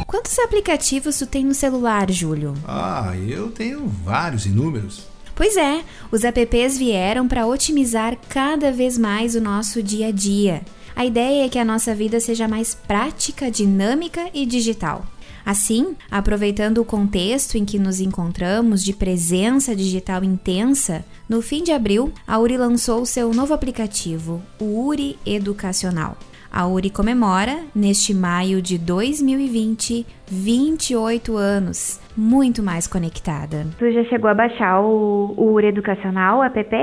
Quantos 0.07 0.39
aplicativos 0.39 1.19
tu 1.19 1.27
tem 1.27 1.43
no 1.43 1.53
celular, 1.53 2.09
Júlio? 2.09 2.53
Ah, 2.65 3.13
eu 3.29 3.51
tenho 3.51 3.87
vários 3.87 4.45
inúmeros. 4.45 5.09
Pois 5.35 5.57
é, 5.57 5.83
os 6.11 6.23
apps 6.23 6.77
vieram 6.77 7.27
para 7.27 7.45
otimizar 7.45 8.17
cada 8.29 8.71
vez 8.71 8.97
mais 8.97 9.35
o 9.35 9.41
nosso 9.41 9.81
dia 9.83 10.07
a 10.07 10.11
dia. 10.11 10.61
A 10.95 11.05
ideia 11.05 11.45
é 11.45 11.49
que 11.49 11.59
a 11.59 11.65
nossa 11.65 11.95
vida 11.95 12.19
seja 12.19 12.47
mais 12.47 12.75
prática, 12.75 13.49
dinâmica 13.49 14.29
e 14.33 14.45
digital. 14.45 15.03
Assim, 15.45 15.95
aproveitando 16.09 16.79
o 16.79 16.85
contexto 16.85 17.57
em 17.57 17.65
que 17.65 17.79
nos 17.79 17.99
encontramos 17.99 18.83
de 18.83 18.93
presença 18.93 19.75
digital 19.75 20.23
intensa, 20.23 21.03
no 21.27 21.41
fim 21.41 21.63
de 21.63 21.71
abril, 21.71 22.11
a 22.27 22.37
URI 22.37 22.57
lançou 22.57 23.05
seu 23.05 23.33
novo 23.33 23.53
aplicativo, 23.53 24.41
o 24.59 24.85
URI 24.87 25.17
Educacional. 25.25 26.15
A 26.51 26.67
URI 26.67 26.89
comemora, 26.89 27.59
neste 27.73 28.13
maio 28.13 28.61
de 28.61 28.77
2020, 28.77 30.05
28 30.27 31.37
anos, 31.37 31.99
muito 32.15 32.61
mais 32.61 32.85
conectada. 32.87 33.65
Tu 33.79 33.91
já 33.93 34.03
chegou 34.05 34.29
a 34.29 34.33
baixar 34.33 34.81
o, 34.81 35.33
o 35.37 35.53
URI 35.53 35.67
Educacional, 35.67 36.39
o 36.39 36.43
app? 36.43 36.75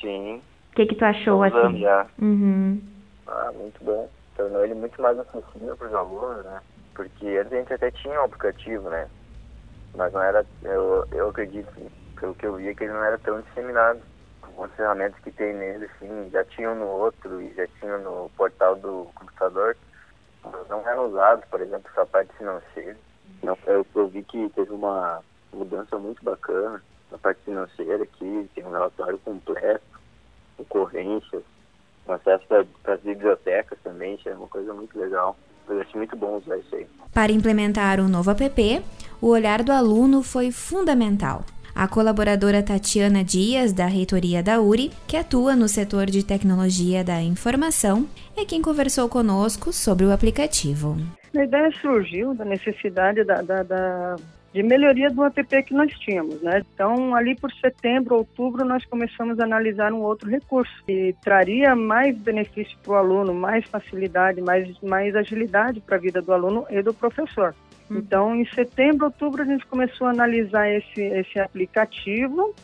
Sim. 0.00 0.40
O 0.72 0.76
que, 0.76 0.86
que 0.86 0.96
tu 0.96 1.04
achou 1.04 1.46
Usando 1.46 1.66
assim? 1.68 1.78
já. 1.78 2.06
Uhum. 2.20 2.80
Ah, 3.26 3.52
muito 3.52 3.82
bom. 3.82 4.08
Tornou 4.36 4.64
ele 4.64 4.74
muito 4.74 5.00
mais 5.00 5.18
acessível 5.18 5.76
para 5.76 5.88
os 5.88 5.94
alunos, 5.94 6.44
né? 6.44 6.60
Porque 6.94 7.26
antes 7.26 7.52
a 7.52 7.56
gente 7.56 7.72
até 7.74 7.90
tinha 7.90 8.20
um 8.20 8.24
aplicativo, 8.24 8.88
né? 8.90 9.08
Mas 9.96 10.12
não 10.12 10.22
era, 10.22 10.44
eu, 10.62 11.06
eu 11.12 11.28
acredito, 11.28 11.70
pelo 12.18 12.34
que 12.34 12.46
eu 12.46 12.56
via, 12.56 12.74
que 12.74 12.84
ele 12.84 12.92
não 12.92 13.04
era 13.04 13.18
tão 13.18 13.40
disseminado. 13.40 14.02
Algumas 14.42 14.72
ferramentas 14.74 15.18
que 15.22 15.32
tem 15.32 15.54
nele, 15.54 15.86
assim, 15.86 16.30
já 16.30 16.44
tinham 16.44 16.74
no 16.74 16.86
outro 16.86 17.40
e 17.40 17.54
já 17.54 17.66
tinham 17.78 17.98
no 18.00 18.30
portal 18.36 18.76
do 18.76 19.08
computador, 19.14 19.76
mas 20.44 20.68
não 20.68 20.86
eram 20.86 21.08
usados, 21.08 21.44
por 21.46 21.60
exemplo, 21.60 21.90
essa 21.90 22.04
parte 22.04 22.36
financeira. 22.36 22.98
Não, 23.42 23.56
eu, 23.66 23.86
eu 23.94 24.08
vi 24.08 24.22
que 24.22 24.50
teve 24.50 24.72
uma 24.72 25.24
mudança 25.52 25.98
muito 25.98 26.22
bacana 26.22 26.82
na 27.10 27.18
parte 27.18 27.42
financeira 27.44 28.02
aqui, 28.02 28.50
tem 28.54 28.64
um 28.64 28.70
relatório 28.70 29.18
completo, 29.18 29.84
ocorrências, 30.58 31.42
um 32.06 32.12
acesso 32.12 32.44
para 32.46 32.94
as 32.94 33.00
bibliotecas 33.00 33.78
também, 33.82 34.14
isso 34.14 34.28
é 34.28 34.34
uma 34.34 34.48
coisa 34.48 34.72
muito 34.72 34.98
legal. 34.98 35.36
Eu 35.68 35.80
achei 35.80 35.96
muito 35.96 36.14
bom 36.16 36.36
usar 36.36 36.58
isso 36.58 36.74
aí. 36.74 36.86
Para 37.12 37.32
implementar 37.32 38.00
o 38.00 38.08
novo 38.08 38.30
app, 38.30 38.82
o 39.20 39.28
olhar 39.28 39.62
do 39.62 39.72
aluno 39.72 40.22
foi 40.22 40.50
fundamental. 40.50 41.44
A 41.74 41.88
colaboradora 41.88 42.62
Tatiana 42.62 43.24
Dias, 43.24 43.72
da 43.72 43.86
reitoria 43.86 44.42
da 44.42 44.60
URI, 44.60 44.92
que 45.08 45.16
atua 45.16 45.56
no 45.56 45.66
setor 45.66 46.06
de 46.06 46.24
tecnologia 46.24 47.02
da 47.02 47.20
informação, 47.20 48.06
é 48.36 48.44
quem 48.44 48.62
conversou 48.62 49.08
conosco 49.08 49.72
sobre 49.72 50.04
o 50.06 50.12
aplicativo. 50.12 50.96
A 51.36 51.42
ideia 51.42 51.72
surgiu 51.80 52.32
da 52.32 52.44
necessidade 52.44 53.24
da, 53.24 53.42
da, 53.42 53.62
da, 53.64 54.16
de 54.54 54.62
melhoria 54.62 55.10
do 55.10 55.24
app 55.24 55.62
que 55.64 55.74
nós 55.74 55.92
tínhamos, 55.98 56.40
né? 56.40 56.62
Então, 56.72 57.12
ali 57.12 57.34
por 57.34 57.52
setembro, 57.54 58.14
outubro, 58.14 58.64
nós 58.64 58.84
começamos 58.84 59.40
a 59.40 59.44
analisar 59.44 59.92
um 59.92 60.00
outro 60.00 60.30
recurso 60.30 60.72
que 60.86 61.12
traria 61.24 61.74
mais 61.74 62.16
benefício 62.16 62.78
para 62.84 62.92
o 62.92 62.94
aluno, 62.94 63.34
mais 63.34 63.64
facilidade, 63.64 64.40
mais, 64.40 64.80
mais 64.80 65.16
agilidade 65.16 65.80
para 65.80 65.96
a 65.96 65.98
vida 65.98 66.22
do 66.22 66.32
aluno 66.32 66.64
e 66.70 66.80
do 66.82 66.94
professor. 66.94 67.52
Então, 67.90 68.32
em 68.32 68.46
setembro, 68.46 69.06
outubro, 69.06 69.42
a 69.42 69.44
gente 69.44 69.66
começou 69.66 70.06
a 70.06 70.10
analisar 70.10 70.70
esse, 70.70 71.02
esse 71.02 71.36
aplicativo, 71.40 72.54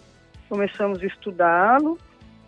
começamos 0.49 1.03
a 1.03 1.07
estudá-lo, 1.07 1.99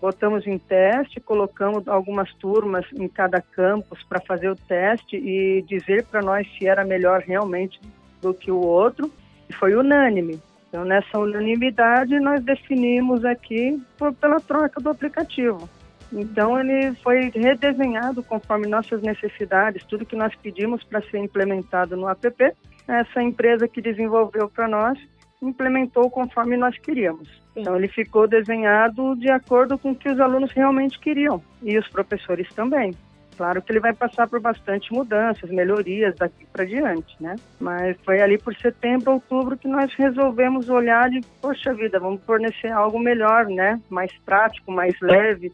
botamos 0.01 0.47
em 0.47 0.57
teste, 0.57 1.19
colocamos 1.19 1.89
algumas 1.89 2.33
turmas 2.35 2.87
em 2.95 3.09
cada 3.09 3.41
campus 3.41 4.05
para 4.05 4.21
fazer 4.21 4.51
o 4.51 4.57
teste 4.57 5.17
e 5.17 5.63
dizer 5.63 6.05
para 6.05 6.23
nós 6.23 6.47
se 6.57 6.69
era 6.69 6.85
melhor 6.85 7.23
realmente 7.23 7.81
do 8.21 8.33
que 8.33 8.53
o 8.53 8.61
outro. 8.61 9.11
Foi 9.53 9.75
unânime. 9.75 10.41
Então, 10.69 10.85
nessa 10.85 11.19
unanimidade, 11.19 12.19
nós 12.19 12.43
definimos 12.43 13.25
aqui 13.25 13.81
por, 13.99 14.13
pela 14.15 14.41
troca 14.41 14.81
do 14.81 14.89
aplicativo. 14.89 15.69
Então, 16.11 16.59
ele 16.59 16.95
foi 16.97 17.31
redesenhado 17.35 18.23
conforme 18.23 18.67
nossas 18.67 19.03
necessidades, 19.03 19.85
tudo 19.85 20.07
que 20.07 20.17
nós 20.17 20.35
pedimos 20.37 20.83
para 20.85 21.03
ser 21.03 21.19
implementado 21.19 21.97
no 21.97 22.09
app, 22.09 22.55
essa 22.89 23.23
empresa 23.23 23.69
que 23.69 23.81
desenvolveu 23.81 24.49
para 24.49 24.67
nós 24.67 24.99
implementou 25.43 26.11
conforme 26.11 26.57
nós 26.57 26.79
queríamos. 26.79 27.29
Então, 27.57 27.77
ele 27.77 27.89
ficou 27.89 28.29
desenhado 28.29 29.17
de 29.17 29.31
acordo 29.31 29.77
com 29.77 29.91
o 29.91 29.97
que 29.97 30.09
os 30.09 30.21
alunos 30.21 30.53
realmente 30.53 30.99
queriam 30.99 31.43
e 31.63 31.77
os 31.77 31.89
professores 31.89 32.49
também. 32.55 32.95
Claro 33.43 33.61
que 33.61 33.73
ele 33.73 33.81
vai 33.81 33.93
passar 33.93 34.29
por 34.29 34.39
bastante 34.39 34.93
mudanças, 34.93 35.51
melhorias 35.51 36.15
daqui 36.15 36.47
para 36.53 36.65
diante, 36.65 37.21
né? 37.21 37.35
Mas 37.59 37.97
foi 38.05 38.21
ali 38.21 38.39
por 38.39 38.55
setembro, 38.55 39.15
outubro 39.15 39.57
que 39.57 39.67
nós 39.67 39.93
resolvemos 39.95 40.69
olhar 40.69 41.11
de, 41.11 41.21
poxa 41.41 41.75
vida, 41.75 41.99
vamos 41.99 42.23
fornecer 42.23 42.69
algo 42.69 43.01
melhor, 43.01 43.47
né? 43.47 43.81
Mais 43.91 44.13
prático, 44.25 44.71
mais 44.71 44.95
leve, 45.01 45.53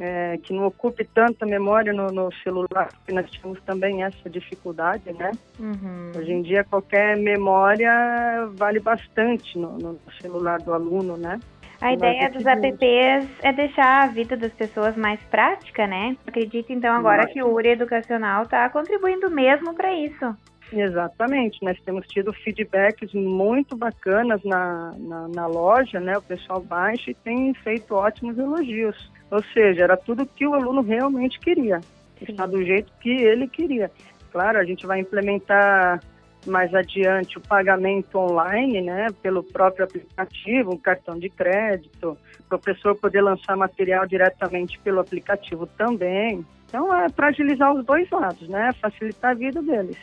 é, 0.00 0.38
que 0.42 0.54
não 0.54 0.64
ocupe 0.64 1.04
tanta 1.04 1.44
memória 1.44 1.92
no, 1.92 2.06
no, 2.06 2.32
celular, 2.42 2.88
porque 2.88 3.12
nós 3.12 3.30
temos 3.30 3.60
também 3.66 4.02
essa 4.02 4.30
dificuldade, 4.30 5.12
né? 5.12 5.32
Uhum. 5.60 6.12
Hoje 6.16 6.32
em 6.32 6.40
dia 6.40 6.64
qualquer 6.64 7.18
memória 7.18 8.48
vale 8.54 8.80
bastante 8.80 9.58
no, 9.58 9.76
no 9.76 9.98
celular 10.22 10.58
do 10.62 10.72
aluno, 10.72 11.18
né? 11.18 11.38
A 11.80 11.92
ideia 11.92 12.30
dos 12.30 12.46
apps 12.46 13.28
é 13.42 13.52
deixar 13.52 14.04
a 14.04 14.06
vida 14.06 14.36
das 14.36 14.52
pessoas 14.52 14.96
mais 14.96 15.20
prática, 15.24 15.86
né? 15.86 16.16
Acredito 16.26 16.72
então 16.72 16.94
agora 16.94 17.26
que 17.26 17.42
o 17.42 17.52
URI 17.52 17.70
Educacional 17.70 18.44
está 18.44 18.68
contribuindo 18.70 19.30
mesmo 19.30 19.74
para 19.74 19.92
isso. 19.92 20.34
Exatamente, 20.72 21.62
nós 21.62 21.78
temos 21.82 22.06
tido 22.08 22.32
feedbacks 22.32 23.12
muito 23.14 23.76
bacanas 23.76 24.42
na, 24.42 24.92
na, 24.98 25.28
na, 25.28 25.46
loja, 25.46 26.00
né? 26.00 26.16
O 26.18 26.22
pessoal 26.22 26.60
baixa 26.60 27.10
e 27.10 27.14
tem 27.14 27.54
feito 27.54 27.94
ótimos 27.94 28.36
elogios. 28.36 29.12
Ou 29.30 29.42
seja, 29.52 29.84
era 29.84 29.96
tudo 29.96 30.26
que 30.26 30.46
o 30.46 30.54
aluno 30.54 30.82
realmente 30.82 31.38
queria, 31.38 31.80
está 32.20 32.46
do 32.46 32.64
jeito 32.64 32.92
que 33.00 33.10
ele 33.10 33.46
queria. 33.46 33.90
Claro, 34.32 34.58
a 34.58 34.64
gente 34.64 34.86
vai 34.86 35.00
implementar 35.00 36.00
mais 36.46 36.72
adiante 36.74 37.38
o 37.38 37.40
pagamento 37.40 38.18
online, 38.18 38.80
né, 38.82 39.06
pelo 39.22 39.42
próprio 39.42 39.84
aplicativo, 39.84 40.74
um 40.74 40.78
cartão 40.78 41.18
de 41.18 41.28
crédito, 41.28 42.16
o 42.40 42.48
professor 42.48 42.96
poder 42.96 43.20
lançar 43.20 43.56
material 43.56 44.06
diretamente 44.06 44.78
pelo 44.80 45.00
aplicativo 45.00 45.66
também. 45.66 46.44
Então, 46.68 46.94
é 46.94 47.08
para 47.08 47.28
agilizar 47.28 47.72
os 47.72 47.84
dois 47.84 48.08
lados, 48.10 48.48
né, 48.48 48.72
facilitar 48.80 49.32
a 49.32 49.34
vida 49.34 49.62
deles. 49.62 49.96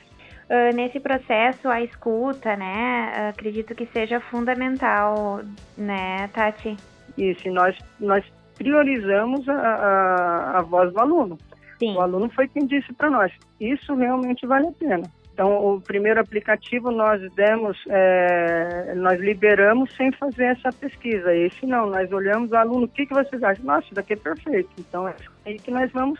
Uh, 0.50 0.76
nesse 0.76 1.00
processo, 1.00 1.70
a 1.70 1.82
escuta, 1.82 2.56
né, 2.56 3.30
acredito 3.30 3.74
que 3.74 3.86
seja 3.88 4.20
fundamental, 4.20 5.42
né, 5.78 6.28
Tati? 6.34 6.76
Isso, 7.18 7.50
nós, 7.50 7.78
nós 8.00 8.26
priorizamos 8.56 9.48
a, 9.48 9.54
a, 9.54 10.60
a 10.60 10.62
voz 10.62 10.92
do 10.94 11.00
aluno. 11.00 11.38
Sim. 11.80 11.96
O 11.96 12.02
aluno 12.02 12.30
foi 12.30 12.48
quem 12.48 12.66
disse 12.66 12.94
para 12.94 13.10
nós, 13.10 13.32
isso 13.60 13.96
realmente 13.96 14.46
vale 14.46 14.68
a 14.68 14.72
pena. 14.72 15.04
Então, 15.34 15.76
o 15.76 15.82
primeiro 15.82 16.20
aplicativo 16.20 16.92
nós 16.92 17.20
demos, 17.34 17.76
é, 17.90 18.94
nós 18.96 19.20
liberamos 19.20 19.92
sem 19.96 20.12
fazer 20.12 20.44
essa 20.44 20.72
pesquisa. 20.72 21.36
Esse 21.36 21.66
não, 21.66 21.90
nós 21.90 22.12
olhamos 22.12 22.52
o 22.52 22.56
aluno, 22.56 22.86
o 22.86 22.88
que, 22.88 23.08
que 23.08 23.14
vocês 23.16 23.42
acham? 23.42 23.66
Nossa, 23.66 23.86
isso 23.86 23.96
daqui 23.96 24.14
é 24.14 24.16
perfeito. 24.16 24.70
Então, 24.78 25.08
é 25.08 25.16
aí 25.44 25.58
que 25.58 25.72
nós 25.72 25.92
vamos 25.92 26.20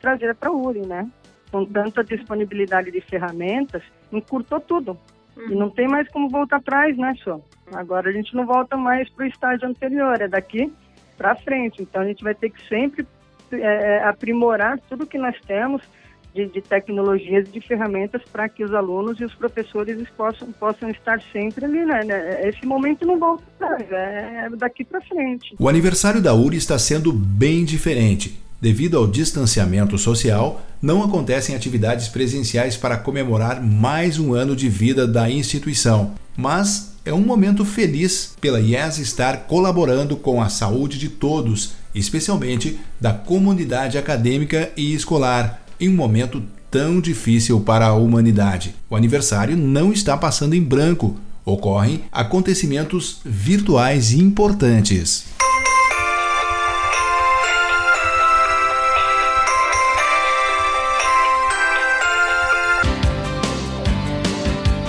trazer 0.00 0.34
para 0.36 0.50
o 0.50 0.66
URI, 0.66 0.86
né? 0.86 1.06
Com 1.50 1.66
tanta 1.66 2.02
disponibilidade 2.02 2.90
de 2.90 3.00
ferramentas, 3.02 3.82
encurtou 4.10 4.58
tudo. 4.58 4.98
Uhum. 5.36 5.50
E 5.50 5.54
não 5.54 5.68
tem 5.68 5.86
mais 5.86 6.08
como 6.08 6.30
voltar 6.30 6.56
atrás, 6.56 6.96
né, 6.96 7.14
só? 7.22 7.38
Agora 7.74 8.08
a 8.08 8.12
gente 8.12 8.34
não 8.34 8.46
volta 8.46 8.74
mais 8.74 9.06
para 9.10 9.26
o 9.26 9.28
estágio 9.28 9.68
anterior, 9.68 10.18
é 10.18 10.28
daqui 10.28 10.72
para 11.18 11.36
frente. 11.36 11.82
Então, 11.82 12.00
a 12.00 12.06
gente 12.06 12.24
vai 12.24 12.34
ter 12.34 12.48
que 12.48 12.66
sempre 12.68 13.06
é, 13.52 14.02
aprimorar 14.04 14.78
tudo 14.88 15.06
que 15.06 15.18
nós 15.18 15.38
temos, 15.42 15.82
de, 16.36 16.46
de 16.46 16.60
tecnologias, 16.60 17.50
de 17.50 17.60
ferramentas 17.60 18.20
para 18.30 18.48
que 18.48 18.62
os 18.62 18.74
alunos 18.74 19.18
e 19.18 19.24
os 19.24 19.34
professores 19.34 19.96
possam, 20.16 20.52
possam 20.52 20.90
estar 20.90 21.20
sempre 21.32 21.64
ali, 21.64 21.84
né? 21.84 22.02
Esse 22.46 22.66
momento 22.66 23.06
não 23.06 23.18
volta 23.18 23.42
atrás, 23.58 23.90
é 23.90 24.48
daqui 24.56 24.84
para 24.84 25.00
frente. 25.00 25.56
O 25.58 25.68
aniversário 25.68 26.20
da 26.20 26.34
URI 26.34 26.58
está 26.58 26.78
sendo 26.78 27.12
bem 27.12 27.64
diferente. 27.64 28.40
Devido 28.60 28.96
ao 28.96 29.06
distanciamento 29.06 29.98
social, 29.98 30.62
não 30.80 31.02
acontecem 31.02 31.54
atividades 31.54 32.08
presenciais 32.08 32.76
para 32.76 32.96
comemorar 32.96 33.62
mais 33.62 34.18
um 34.18 34.34
ano 34.34 34.56
de 34.56 34.68
vida 34.68 35.06
da 35.06 35.30
instituição, 35.30 36.14
mas 36.36 36.96
é 37.04 37.12
um 37.12 37.20
momento 37.20 37.64
feliz 37.64 38.34
pela 38.40 38.60
IES 38.60 38.98
estar 38.98 39.46
colaborando 39.46 40.16
com 40.16 40.42
a 40.42 40.48
saúde 40.48 40.98
de 40.98 41.08
todos, 41.08 41.74
especialmente 41.94 42.78
da 43.00 43.12
comunidade 43.12 43.98
acadêmica 43.98 44.72
e 44.76 44.94
escolar, 44.94 45.65
em 45.80 45.88
um 45.88 45.94
momento 45.94 46.42
tão 46.70 47.00
difícil 47.00 47.60
para 47.60 47.86
a 47.86 47.94
humanidade. 47.94 48.74
O 48.90 48.96
aniversário 48.96 49.56
não 49.56 49.92
está 49.92 50.16
passando 50.16 50.54
em 50.54 50.62
branco, 50.62 51.16
ocorrem 51.44 52.02
acontecimentos 52.10 53.20
virtuais 53.24 54.12
importantes. 54.12 55.26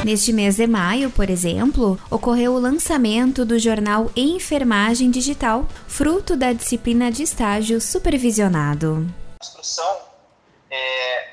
Neste 0.07 0.31
mês 0.31 0.55
de 0.55 0.65
maio, 0.65 1.09
por 1.09 1.29
exemplo, 1.29 1.99
ocorreu 2.09 2.53
o 2.53 2.59
lançamento 2.59 3.43
do 3.43 3.59
jornal 3.59 4.09
Enfermagem 4.15 5.11
Digital, 5.11 5.67
fruto 5.85 6.37
da 6.37 6.53
disciplina 6.53 7.11
de 7.11 7.23
estágio 7.23 7.81
supervisionado. 7.81 9.05
Instrução, 9.43 10.06
é, 10.69 11.29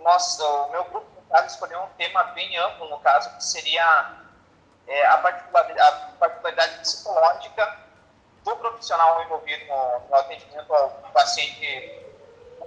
nossa, 0.00 0.44
o 0.44 0.70
meu 0.70 0.84
grupo, 0.84 1.06
no 1.16 1.22
caso, 1.30 1.46
escolheu 1.46 1.80
um 1.80 1.88
tema 1.96 2.22
bem 2.34 2.56
amplo, 2.56 2.88
no 2.88 2.98
caso, 2.98 3.34
que 3.36 3.44
seria 3.44 4.16
é, 4.86 5.06
a, 5.06 5.18
particularidade, 5.18 6.02
a, 6.04 6.16
particularidade, 6.18 6.78
psicológica 6.80 7.78
do 8.44 8.56
profissional 8.56 9.22
envolvido 9.22 9.64
no, 9.66 10.08
no 10.08 10.14
atendimento 10.16 10.72
ao 10.72 10.90
paciente 11.12 12.00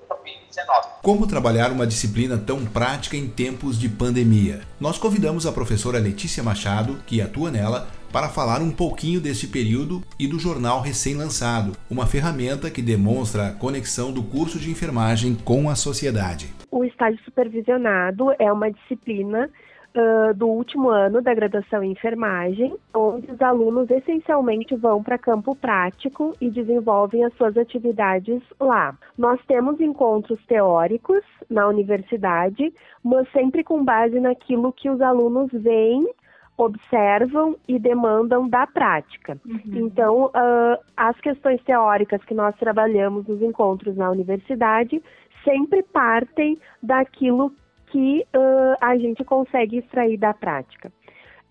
Covid-19. 0.07 0.87
Como 1.01 1.27
trabalhar 1.27 1.71
uma 1.71 1.87
disciplina 1.87 2.37
tão 2.37 2.65
prática 2.65 3.17
em 3.17 3.27
tempos 3.27 3.79
de 3.79 3.89
pandemia? 3.89 4.61
Nós 4.79 4.97
convidamos 4.97 5.45
a 5.45 5.51
professora 5.51 5.99
Letícia 5.99 6.43
Machado, 6.43 7.01
que 7.07 7.21
atua 7.21 7.51
nela, 7.51 7.87
para 8.13 8.29
falar 8.29 8.61
um 8.61 8.69
pouquinho 8.69 9.19
deste 9.19 9.47
período 9.47 10.03
e 10.19 10.27
do 10.27 10.37
jornal 10.37 10.81
recém-lançado, 10.81 11.71
uma 11.89 12.05
ferramenta 12.05 12.69
que 12.69 12.79
demonstra 12.79 13.47
a 13.47 13.51
conexão 13.51 14.13
do 14.13 14.21
curso 14.21 14.59
de 14.59 14.69
enfermagem 14.69 15.33
com 15.33 15.67
a 15.67 15.73
sociedade. 15.73 16.53
O 16.69 16.85
estágio 16.85 17.19
supervisionado 17.25 18.31
é 18.37 18.53
uma 18.53 18.69
disciplina 18.69 19.49
uh, 19.95 20.31
do 20.35 20.47
último 20.47 20.89
ano 20.89 21.23
da 21.23 21.33
graduação 21.33 21.83
em 21.83 21.93
enfermagem, 21.93 22.75
onde 22.93 23.31
os 23.31 23.41
alunos 23.41 23.89
essencialmente 23.89 24.75
vão 24.75 25.01
para 25.01 25.17
campo 25.17 25.55
prático 25.55 26.35
e 26.39 26.51
desenvolvem 26.51 27.25
as 27.25 27.33
suas 27.33 27.57
atividades 27.57 28.43
lá. 28.59 28.95
Nós 29.17 29.39
temos 29.47 29.81
encontros 29.81 30.39
teóricos 30.45 31.23
na 31.49 31.67
universidade, 31.67 32.71
mas 33.03 33.27
sempre 33.31 33.63
com 33.63 33.83
base 33.83 34.19
naquilo 34.19 34.71
que 34.71 34.87
os 34.87 35.01
alunos 35.01 35.49
veem 35.51 36.07
observam 36.57 37.55
e 37.67 37.79
demandam 37.79 38.47
da 38.47 38.67
prática. 38.67 39.39
Uhum. 39.45 39.61
Então, 39.65 40.25
uh, 40.25 40.83
as 40.95 41.19
questões 41.19 41.61
teóricas 41.63 42.23
que 42.25 42.33
nós 42.33 42.55
trabalhamos 42.57 43.25
nos 43.27 43.41
encontros 43.41 43.95
na 43.95 44.09
universidade 44.11 45.01
sempre 45.43 45.83
partem 45.83 46.57
daquilo 46.81 47.51
que 47.87 48.25
uh, 48.35 48.77
a 48.79 48.97
gente 48.97 49.23
consegue 49.23 49.77
extrair 49.77 50.17
da 50.17 50.33
prática. 50.33 50.91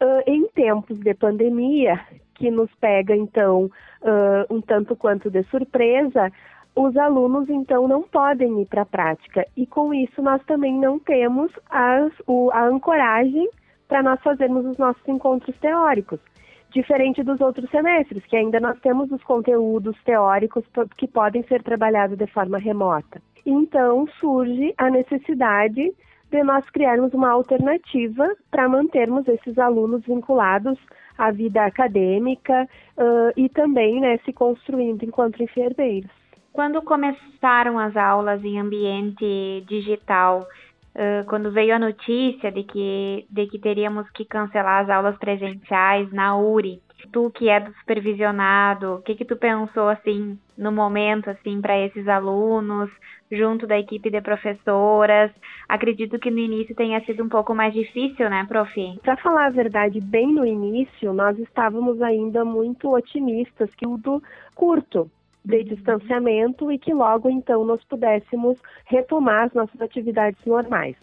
Uh, 0.00 0.23
em 0.26 0.47
tempos 0.49 0.99
de 0.99 1.14
pandemia, 1.14 2.00
que 2.35 2.50
nos 2.50 2.73
pega 2.80 3.14
então 3.14 3.71
um 4.50 4.61
tanto 4.61 4.97
quanto 4.97 5.30
de 5.30 5.44
surpresa, 5.44 6.32
os 6.75 6.97
alunos 6.97 7.49
então 7.49 7.87
não 7.87 8.02
podem 8.02 8.62
ir 8.62 8.66
para 8.66 8.82
a 8.82 8.87
prática 8.87 9.47
e 9.56 9.64
com 9.64 9.94
isso 9.94 10.21
nós 10.21 10.42
também 10.44 10.75
não 10.75 10.99
temos 10.99 11.52
as, 11.71 12.12
o, 12.26 12.50
a 12.50 12.64
ancoragem 12.64 13.49
para 13.92 14.02
nós 14.02 14.22
fazermos 14.22 14.64
os 14.64 14.78
nossos 14.78 15.06
encontros 15.06 15.54
teóricos. 15.58 16.18
Diferente 16.72 17.22
dos 17.22 17.42
outros 17.42 17.68
semestres, 17.68 18.25
que 18.25 18.34
ainda 18.34 18.58
nós 18.58 18.80
temos 18.80 19.12
os 19.12 19.22
conteúdos 19.22 19.94
teóricos 20.02 20.64
que 20.96 21.06
podem 21.06 21.42
ser 21.42 21.62
trabalhados 21.62 22.16
de 22.16 22.26
forma 22.26 22.56
remota. 22.56 23.20
Então 23.44 24.06
surge 24.18 24.72
a 24.78 24.88
necessidade 24.88 25.92
de 26.30 26.42
nós 26.42 26.64
criarmos 26.70 27.12
uma 27.12 27.28
alternativa 27.32 28.34
para 28.50 28.66
mantermos 28.66 29.28
esses 29.28 29.58
alunos 29.58 30.02
vinculados 30.06 30.78
à 31.18 31.30
vida 31.30 31.62
acadêmica 31.62 32.66
uh, 32.96 33.32
e 33.37 33.50
também 33.50 34.00
né, 34.00 34.16
se 34.25 34.32
construindo 34.32 35.02
enquanto 35.02 35.42
enfermeiros. 35.42 36.11
Quando 36.50 36.80
começaram 36.80 37.78
as 37.78 37.94
aulas 37.94 38.42
em 38.42 38.58
ambiente 38.58 39.62
digital, 39.68 40.46
uh, 40.94 41.25
quando 41.26 41.50
veio 41.50 41.75
a 41.75 41.78
notícia 41.78 42.50
de 42.50 42.64
que, 42.64 43.26
de 43.30 43.46
que 43.46 43.58
teríamos 43.58 44.08
que 44.11 44.25
cancelar 44.25 44.82
as 44.82 44.90
aulas 44.90 45.16
presenciais 45.18 46.11
na 46.12 46.37
URI, 46.37 46.80
tu 47.11 47.30
que 47.30 47.49
é 47.49 47.61
do 47.61 47.72
supervisionado, 47.75 48.94
o 48.94 49.02
que 49.02 49.14
que 49.14 49.25
tu 49.25 49.37
pensou 49.37 49.88
assim 49.88 50.38
no 50.56 50.70
momento 50.70 51.30
assim 51.30 51.61
para 51.61 51.78
esses 51.78 52.06
alunos, 52.06 52.90
junto 53.30 53.66
da 53.66 53.78
equipe 53.78 54.11
de 54.11 54.20
professoras? 54.20 55.30
Acredito 55.68 56.18
que 56.18 56.30
no 56.30 56.38
início 56.38 56.75
tenha 56.75 57.04
sido 57.04 57.25
um 57.25 57.28
pouco 57.28 57.54
mais 57.54 57.72
difícil, 57.72 58.28
né, 58.30 58.44
prof? 58.49 58.72
Para 59.02 59.16
falar 59.16 59.46
a 59.46 59.50
verdade, 59.50 60.00
bem 60.00 60.32
no 60.32 60.46
início, 60.46 61.12
nós 61.12 61.38
estávamos 61.38 62.00
ainda 62.02 62.44
muito 62.44 62.92
otimistas 62.92 63.75
que 63.75 63.84
tudo 63.84 64.22
curto 64.54 65.11
de 65.44 65.64
distanciamento 65.64 66.70
e 66.70 66.78
que 66.78 66.92
logo 66.92 67.28
então 67.28 67.64
nós 67.64 67.82
pudéssemos 67.84 68.58
retomar 68.87 69.46
as 69.46 69.52
nossas 69.52 69.80
atividades 69.80 70.44
normais. 70.46 70.96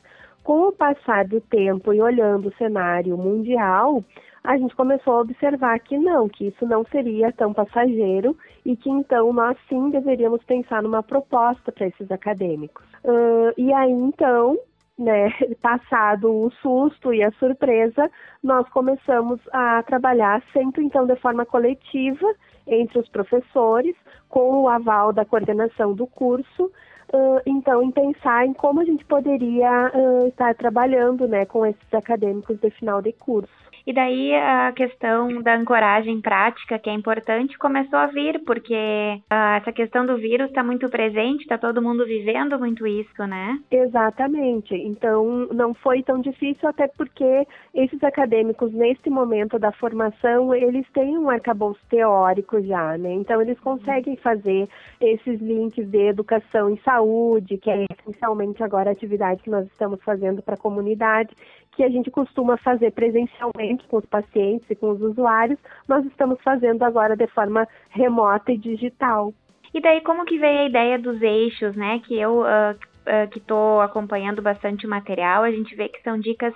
Com 0.43 0.69
o 0.69 0.71
passar 0.71 1.27
do 1.27 1.41
tempo 1.41 1.93
e 1.93 2.01
olhando 2.01 2.47
o 2.47 2.55
cenário 2.55 3.17
mundial, 3.17 4.03
a 4.43 4.57
gente 4.57 4.75
começou 4.75 5.13
a 5.13 5.21
observar 5.21 5.79
que 5.79 5.97
não, 5.97 6.29
que 6.29 6.47
isso 6.47 6.65
não 6.65 6.85
seria 6.85 7.31
tão 7.31 7.53
passageiro 7.53 8.35
e 8.65 8.75
que 8.75 8.89
então 8.89 9.31
nós 9.33 9.57
sim 9.67 9.89
deveríamos 9.89 10.43
pensar 10.43 10.81
numa 10.81 11.03
proposta 11.03 11.71
para 11.71 11.87
esses 11.87 12.09
acadêmicos. 12.09 12.85
Uh, 13.03 13.53
e 13.57 13.73
aí 13.73 13.91
então, 13.91 14.57
né, 14.97 15.29
passado 15.61 16.31
o 16.31 16.51
susto 16.61 17.13
e 17.13 17.21
a 17.21 17.31
surpresa, 17.33 18.09
nós 18.41 18.67
começamos 18.69 19.39
a 19.51 19.83
trabalhar 19.83 20.41
sempre 20.53 20.83
então 20.83 21.05
de 21.05 21.15
forma 21.17 21.45
coletiva 21.45 22.27
entre 22.69 22.99
os 22.99 23.09
professores, 23.09 23.95
com 24.29 24.63
o 24.63 24.69
aval 24.69 25.11
da 25.11 25.25
coordenação 25.25 25.93
do 25.93 26.05
curso, 26.07 26.65
uh, 27.13 27.41
então 27.45 27.81
em 27.81 27.91
pensar 27.91 28.45
em 28.45 28.53
como 28.53 28.79
a 28.79 28.85
gente 28.85 29.03
poderia 29.05 29.91
uh, 29.93 30.27
estar 30.27 30.55
trabalhando 30.55 31.27
né, 31.27 31.45
com 31.45 31.65
esses 31.65 31.93
acadêmicos 31.93 32.59
de 32.59 32.69
final 32.69 33.01
de 33.01 33.11
curso. 33.13 33.58
E 33.85 33.93
daí 33.93 34.33
a 34.35 34.71
questão 34.71 35.41
da 35.41 35.55
ancoragem 35.55 36.21
prática, 36.21 36.79
que 36.79 36.89
é 36.89 36.93
importante, 36.93 37.57
começou 37.57 37.99
a 37.99 38.07
vir, 38.07 38.41
porque 38.45 38.73
uh, 38.75 39.57
essa 39.57 39.71
questão 39.71 40.05
do 40.05 40.17
vírus 40.17 40.49
está 40.49 40.63
muito 40.63 40.89
presente, 40.89 41.41
está 41.41 41.57
todo 41.57 41.81
mundo 41.81 42.05
vivendo 42.05 42.57
muito 42.59 42.85
isso, 42.85 43.25
né? 43.25 43.59
Exatamente. 43.71 44.73
Então 44.75 45.47
não 45.51 45.73
foi 45.73 46.03
tão 46.03 46.21
difícil, 46.21 46.67
até 46.67 46.87
porque 46.87 47.47
esses 47.73 48.03
acadêmicos, 48.03 48.71
nesse 48.73 49.09
momento 49.09 49.57
da 49.57 49.71
formação, 49.71 50.53
eles 50.53 50.85
têm 50.93 51.17
um 51.17 51.29
arcabouço 51.29 51.79
teórico 51.89 52.61
já, 52.61 52.97
né? 52.97 53.13
Então 53.13 53.41
eles 53.41 53.59
conseguem 53.59 54.15
fazer 54.17 54.67
esses 54.99 55.39
links 55.39 55.87
de 55.87 56.07
educação 56.07 56.69
em 56.69 56.77
saúde, 56.77 57.57
que 57.57 57.69
é 57.69 57.85
essencialmente 57.99 58.63
agora 58.63 58.89
a 58.89 58.93
atividade 58.93 59.41
que 59.43 59.49
nós 59.49 59.65
estamos 59.67 60.01
fazendo 60.03 60.41
para 60.41 60.55
a 60.55 60.57
comunidade, 60.57 61.33
que 61.71 61.83
a 61.83 61.89
gente 61.89 62.11
costuma 62.11 62.57
fazer 62.57 62.91
presencialmente 62.91 63.87
com 63.87 63.97
os 63.97 64.05
pacientes 64.05 64.69
e 64.69 64.75
com 64.75 64.91
os 64.91 65.01
usuários, 65.01 65.59
nós 65.87 66.05
estamos 66.05 66.41
fazendo 66.43 66.83
agora 66.83 67.15
de 67.15 67.27
forma 67.27 67.67
remota 67.89 68.51
e 68.51 68.57
digital. 68.57 69.33
E 69.73 69.79
daí 69.79 70.01
como 70.01 70.25
que 70.25 70.37
veio 70.37 70.59
a 70.59 70.65
ideia 70.65 70.99
dos 70.99 71.21
eixos, 71.21 71.75
né? 71.75 71.99
Que 71.99 72.19
eu 72.19 72.41
uh, 72.41 72.73
uh, 72.73 73.29
que 73.29 73.39
estou 73.39 73.81
acompanhando 73.81 74.41
bastante 74.41 74.85
o 74.85 74.89
material, 74.89 75.43
a 75.43 75.51
gente 75.51 75.75
vê 75.75 75.89
que 75.89 76.01
são 76.01 76.19
dicas 76.19 76.53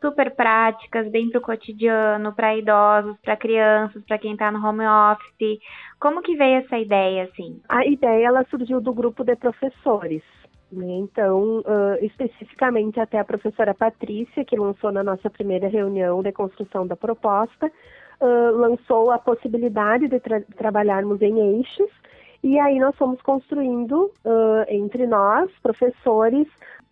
super 0.00 0.34
práticas, 0.34 1.10
bem 1.10 1.30
para 1.30 1.38
o 1.38 1.42
cotidiano, 1.42 2.34
para 2.34 2.56
idosos, 2.56 3.16
para 3.22 3.36
crianças, 3.36 4.04
para 4.04 4.18
quem 4.18 4.32
está 4.32 4.50
no 4.50 4.64
home 4.64 4.84
office. 4.86 5.58
Como 5.98 6.20
que 6.20 6.36
veio 6.36 6.58
essa 6.58 6.78
ideia, 6.78 7.24
assim? 7.24 7.60
A 7.68 7.86
ideia 7.86 8.26
ela 8.26 8.44
surgiu 8.50 8.80
do 8.82 8.92
grupo 8.92 9.24
de 9.24 9.34
professores. 9.34 10.22
Né? 10.74 10.96
Então, 10.98 11.60
uh, 11.60 12.04
especificamente 12.04 12.98
até 13.00 13.18
a 13.18 13.24
professora 13.24 13.74
Patrícia, 13.74 14.44
que 14.44 14.56
lançou 14.56 14.90
na 14.90 15.02
nossa 15.02 15.30
primeira 15.30 15.68
reunião 15.68 16.22
de 16.22 16.32
construção 16.32 16.86
da 16.86 16.96
proposta, 16.96 17.66
uh, 17.66 18.56
lançou 18.56 19.10
a 19.10 19.18
possibilidade 19.18 20.08
de 20.08 20.20
tra 20.20 20.40
trabalharmos 20.56 21.20
em 21.22 21.38
eixos, 21.56 21.90
e 22.42 22.58
aí 22.58 22.78
nós 22.78 22.94
fomos 22.96 23.20
construindo 23.22 24.10
uh, 24.24 24.64
entre 24.68 25.06
nós, 25.06 25.50
professores, 25.62 26.46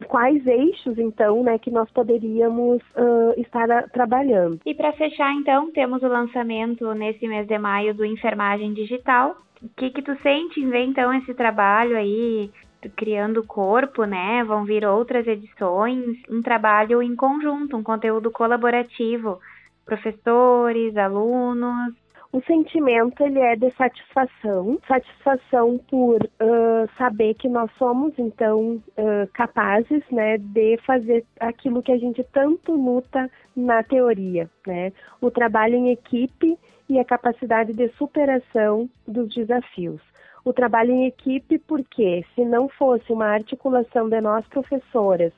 quais 0.08 0.46
eixos 0.46 0.98
então, 0.98 1.42
né, 1.42 1.58
que 1.58 1.70
nós 1.70 1.90
poderíamos 1.90 2.82
uh, 2.96 3.38
estar 3.38 3.88
trabalhando. 3.90 4.60
E 4.64 4.74
para 4.74 4.92
fechar, 4.92 5.32
então, 5.34 5.70
temos 5.70 6.02
o 6.02 6.08
lançamento 6.08 6.92
nesse 6.94 7.26
mês 7.28 7.46
de 7.46 7.58
maio 7.58 7.94
do 7.94 8.04
Enfermagem 8.04 8.72
Digital. 8.72 9.36
O 9.62 9.68
que 9.76 9.90
que 9.90 10.02
tu 10.02 10.16
sente 10.22 10.60
em 10.60 10.70
ver 10.70 10.84
então 10.84 11.12
esse 11.14 11.34
trabalho 11.34 11.96
aí 11.96 12.50
criando 12.90 13.44
corpo, 13.44 14.04
né? 14.04 14.42
Vão 14.44 14.64
vir 14.64 14.84
outras 14.84 15.26
edições, 15.26 16.18
um 16.28 16.42
trabalho 16.42 17.02
em 17.02 17.14
conjunto, 17.14 17.76
um 17.76 17.82
conteúdo 17.82 18.30
colaborativo, 18.30 19.38
professores, 19.84 20.96
alunos. 20.96 21.94
O 22.32 22.40
sentimento 22.44 23.22
ele 23.22 23.38
é 23.38 23.54
de 23.54 23.70
satisfação, 23.72 24.78
satisfação 24.88 25.78
por 25.90 26.22
uh, 26.24 26.88
saber 26.96 27.34
que 27.34 27.46
nós 27.46 27.70
somos 27.76 28.14
então 28.18 28.82
uh, 28.96 29.30
capazes, 29.34 30.02
né, 30.10 30.38
de 30.38 30.78
fazer 30.78 31.26
aquilo 31.38 31.82
que 31.82 31.92
a 31.92 31.98
gente 31.98 32.24
tanto 32.32 32.72
luta 32.72 33.30
na 33.54 33.82
teoria, 33.82 34.48
né? 34.66 34.92
O 35.20 35.30
trabalho 35.30 35.74
em 35.74 35.90
equipe 35.90 36.58
e 36.88 36.98
a 36.98 37.04
capacidade 37.04 37.74
de 37.74 37.88
superação 37.90 38.88
dos 39.06 39.34
desafios 39.34 40.00
o 40.44 40.52
trabalho 40.52 40.92
em 40.92 41.06
equipe, 41.06 41.58
porque 41.58 42.24
se 42.34 42.44
não 42.44 42.68
fosse 42.68 43.12
uma 43.12 43.26
articulação 43.26 44.08
de 44.08 44.20
nós 44.20 44.46
professoras 44.48 45.32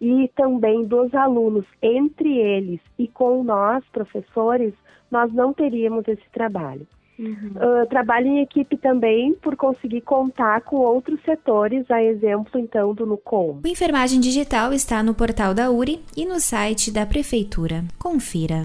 e 0.00 0.30
também 0.34 0.84
dos 0.84 1.14
alunos 1.14 1.64
entre 1.82 2.38
eles 2.38 2.80
e 2.98 3.06
com 3.06 3.42
nós 3.42 3.84
professores, 3.92 4.72
nós 5.10 5.32
não 5.32 5.52
teríamos 5.52 6.06
esse 6.08 6.28
trabalho. 6.32 6.86
Uhum. 7.18 7.52
Uh, 7.54 7.86
trabalho 7.88 8.28
em 8.28 8.40
equipe 8.40 8.78
também 8.78 9.34
por 9.34 9.54
conseguir 9.54 10.00
contar 10.00 10.62
com 10.62 10.76
outros 10.76 11.20
setores, 11.22 11.84
a 11.90 12.02
exemplo 12.02 12.58
então 12.58 12.94
do 12.94 13.04
NUCOM. 13.04 13.60
O 13.62 13.68
Enfermagem 13.68 14.20
Digital 14.20 14.72
está 14.72 15.02
no 15.02 15.14
portal 15.14 15.52
da 15.52 15.70
URI 15.70 16.02
e 16.16 16.24
no 16.24 16.40
site 16.40 16.90
da 16.90 17.04
Prefeitura. 17.04 17.84
Confira. 17.98 18.62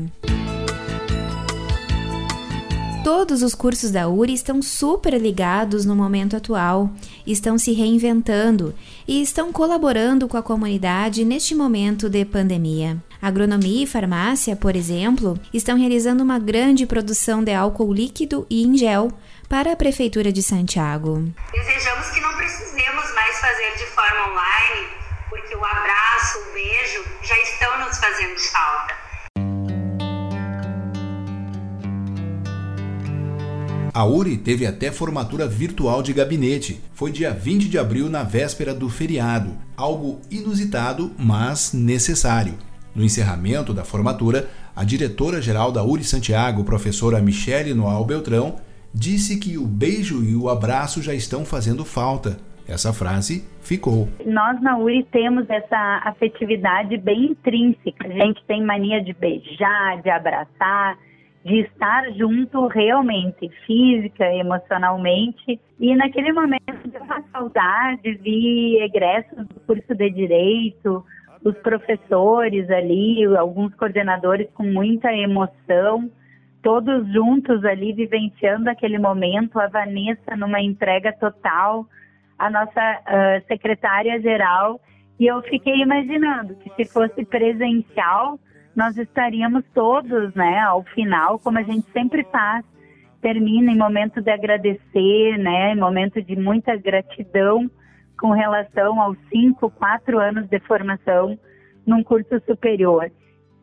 Todos 3.06 3.44
os 3.44 3.54
cursos 3.54 3.92
da 3.92 4.08
URI 4.08 4.34
estão 4.34 4.64
super 4.64 5.14
ligados 5.14 5.86
no 5.86 5.96
momento 5.96 6.36
atual, 6.36 6.90
estão 7.24 7.56
se 7.56 7.72
reinventando 7.72 8.74
e 9.08 9.22
estão 9.22 9.54
colaborando 9.54 10.28
com 10.28 10.36
a 10.38 10.42
comunidade 10.42 11.24
neste 11.24 11.54
momento 11.54 12.10
de 12.10 12.26
pandemia. 12.26 12.98
Agronomia 13.22 13.84
e 13.84 13.86
farmácia, 13.86 14.56
por 14.56 14.76
exemplo, 14.76 15.40
estão 15.54 15.78
realizando 15.78 16.24
uma 16.24 16.40
grande 16.40 16.88
produção 16.88 17.44
de 17.44 17.54
álcool 17.54 17.94
líquido 17.94 18.48
e 18.50 18.64
em 18.64 18.76
gel 18.76 19.12
para 19.48 19.74
a 19.74 19.76
Prefeitura 19.76 20.32
de 20.32 20.42
Santiago. 20.42 21.32
Desejamos 21.54 22.10
que 22.10 22.20
não 22.20 22.35
A 33.96 34.04
URI 34.04 34.36
teve 34.36 34.66
até 34.66 34.92
formatura 34.92 35.48
virtual 35.48 36.04
de 36.04 36.12
gabinete. 36.12 36.82
Foi 36.94 37.14
dia 37.14 37.32
20 37.32 37.70
de 37.70 37.80
abril, 37.80 38.10
na 38.10 38.24
véspera 38.24 38.74
do 38.74 38.90
feriado. 38.90 39.52
Algo 39.78 40.20
inusitado, 40.30 41.14
mas 41.18 41.72
necessário. 41.72 42.56
No 42.94 43.06
encerramento 43.06 43.74
da 43.74 43.86
formatura, 43.86 44.50
a 44.76 44.84
diretora-geral 44.84 45.72
da 45.72 45.82
URI 45.82 46.04
Santiago, 46.04 46.66
professora 46.66 47.22
Michele 47.22 47.74
Noal 47.74 48.04
Beltrão, 48.04 48.58
disse 48.94 49.40
que 49.40 49.58
o 49.58 49.66
beijo 49.66 50.22
e 50.22 50.36
o 50.36 50.50
abraço 50.50 51.02
já 51.02 51.14
estão 51.14 51.46
fazendo 51.46 51.86
falta. 51.86 52.38
Essa 52.68 52.92
frase 52.92 53.46
ficou. 53.62 54.10
Nós 54.26 54.62
na 54.62 54.78
URI 54.78 55.08
temos 55.10 55.50
essa 55.50 56.02
afetividade 56.04 56.98
bem 56.98 57.32
intrínseca. 57.32 58.10
A 58.10 58.12
gente 58.12 58.44
tem 58.46 58.62
mania 58.62 59.02
de 59.02 59.14
beijar, 59.14 60.02
de 60.02 60.10
abraçar, 60.10 60.98
de 61.46 61.60
estar 61.60 62.12
junto 62.14 62.66
realmente, 62.66 63.48
física, 63.68 64.26
emocionalmente. 64.34 65.62
E 65.80 65.96
naquele 65.96 66.34
momento 66.34 66.90
de 66.90 66.98
uma 66.98 67.22
saudade, 67.32 68.16
vi 68.16 68.82
egressos 68.82 69.48
do 69.48 69.60
curso 69.62 69.94
de 69.94 70.10
Direito, 70.10 71.06
os 71.44 71.56
professores 71.60 72.68
ali, 72.72 73.24
alguns 73.38 73.76
coordenadores 73.76 74.50
com 74.56 74.64
muita 74.64 75.14
emoção, 75.14 76.10
todos 76.64 77.08
juntos 77.14 77.64
ali 77.64 77.94
vivenciando 77.94 78.68
aquele 78.68 78.98
momento, 78.98 79.60
a 79.60 79.68
Vanessa 79.68 80.36
numa 80.36 80.60
entrega 80.60 81.14
total, 81.14 81.86
a 82.40 82.50
nossa 82.50 83.02
uh, 83.02 83.48
secretária-geral, 83.48 84.82
e 85.20 85.28
eu 85.28 85.44
fiquei 85.44 85.76
imaginando 85.76 86.56
que 86.56 86.72
se 86.74 86.92
fosse 86.92 87.24
presencial, 87.24 88.40
nós 88.76 88.98
estaríamos 88.98 89.64
todos, 89.74 90.34
né, 90.36 90.60
ao 90.60 90.84
final, 90.84 91.40
como 91.40 91.58
a 91.58 91.64
gente 91.64 91.90
sempre 91.92 92.24
faz, 92.26 92.66
termina 93.22 93.72
em 93.72 93.78
momento 93.78 94.22
de 94.22 94.30
agradecer, 94.30 95.38
né, 95.38 95.74
em 95.74 95.80
momento 95.80 96.22
de 96.22 96.36
muita 96.36 96.76
gratidão 96.76 97.70
com 98.20 98.32
relação 98.32 99.02
aos 99.02 99.18
cinco, 99.30 99.70
quatro 99.70 100.20
anos 100.20 100.48
de 100.48 100.60
formação 100.60 101.38
num 101.86 102.04
curso 102.04 102.40
superior. 102.46 103.12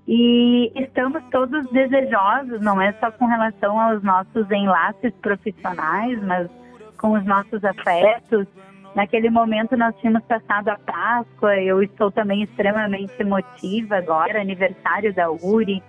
E 0.07 0.73
estamos 0.75 1.23
todos 1.31 1.65
desejosos, 1.71 2.61
não 2.61 2.81
é 2.81 2.93
só 2.95 3.11
com 3.13 3.27
relação 3.27 3.79
aos 3.79 4.03
nossos 4.03 4.51
enlaces 4.51 5.13
profissionais, 5.23 6.21
mas 6.23 6.51
com 6.99 7.13
os 7.13 7.25
nossos 7.25 7.65
afetos, 7.65 8.47
Naquele 8.95 9.31
momento 9.31 9.77
nós 9.77 9.95
tínhamos 9.97 10.23
passado 10.25 10.69
a 10.69 10.79
Páscoa, 10.79 11.57
eu 11.57 11.83
estou 11.83 12.11
também 12.11 12.43
extremamente 12.43 13.13
emotiva 13.19 13.97
agora, 13.97 14.41
aniversário 14.41 15.15
da 15.15 15.31
URI, 15.31 15.83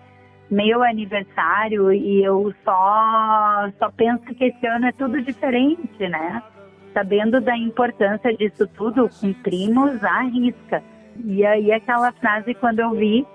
meu 0.49 0.83
aniversário, 0.83 1.91
e 1.91 2.23
eu 2.23 2.53
só, 2.63 3.69
só 3.77 3.91
penso 3.91 4.23
que 4.35 4.45
esse 4.45 4.65
ano 4.67 4.85
é 4.85 4.91
tudo 4.93 5.21
diferente, 5.21 6.07
né? 6.07 6.41
Sabendo 6.93 7.41
da 7.41 7.57
importância 7.57 8.33
disso 8.37 8.67
tudo, 8.67 9.09
cumprimos 9.19 10.01
a 10.03 10.21
risca. 10.21 10.81
E 11.25 11.45
aí 11.45 11.71
aquela 11.71 12.11
frase, 12.13 12.53
quando 12.53 12.79
eu 12.79 12.91
vi, 12.91 13.25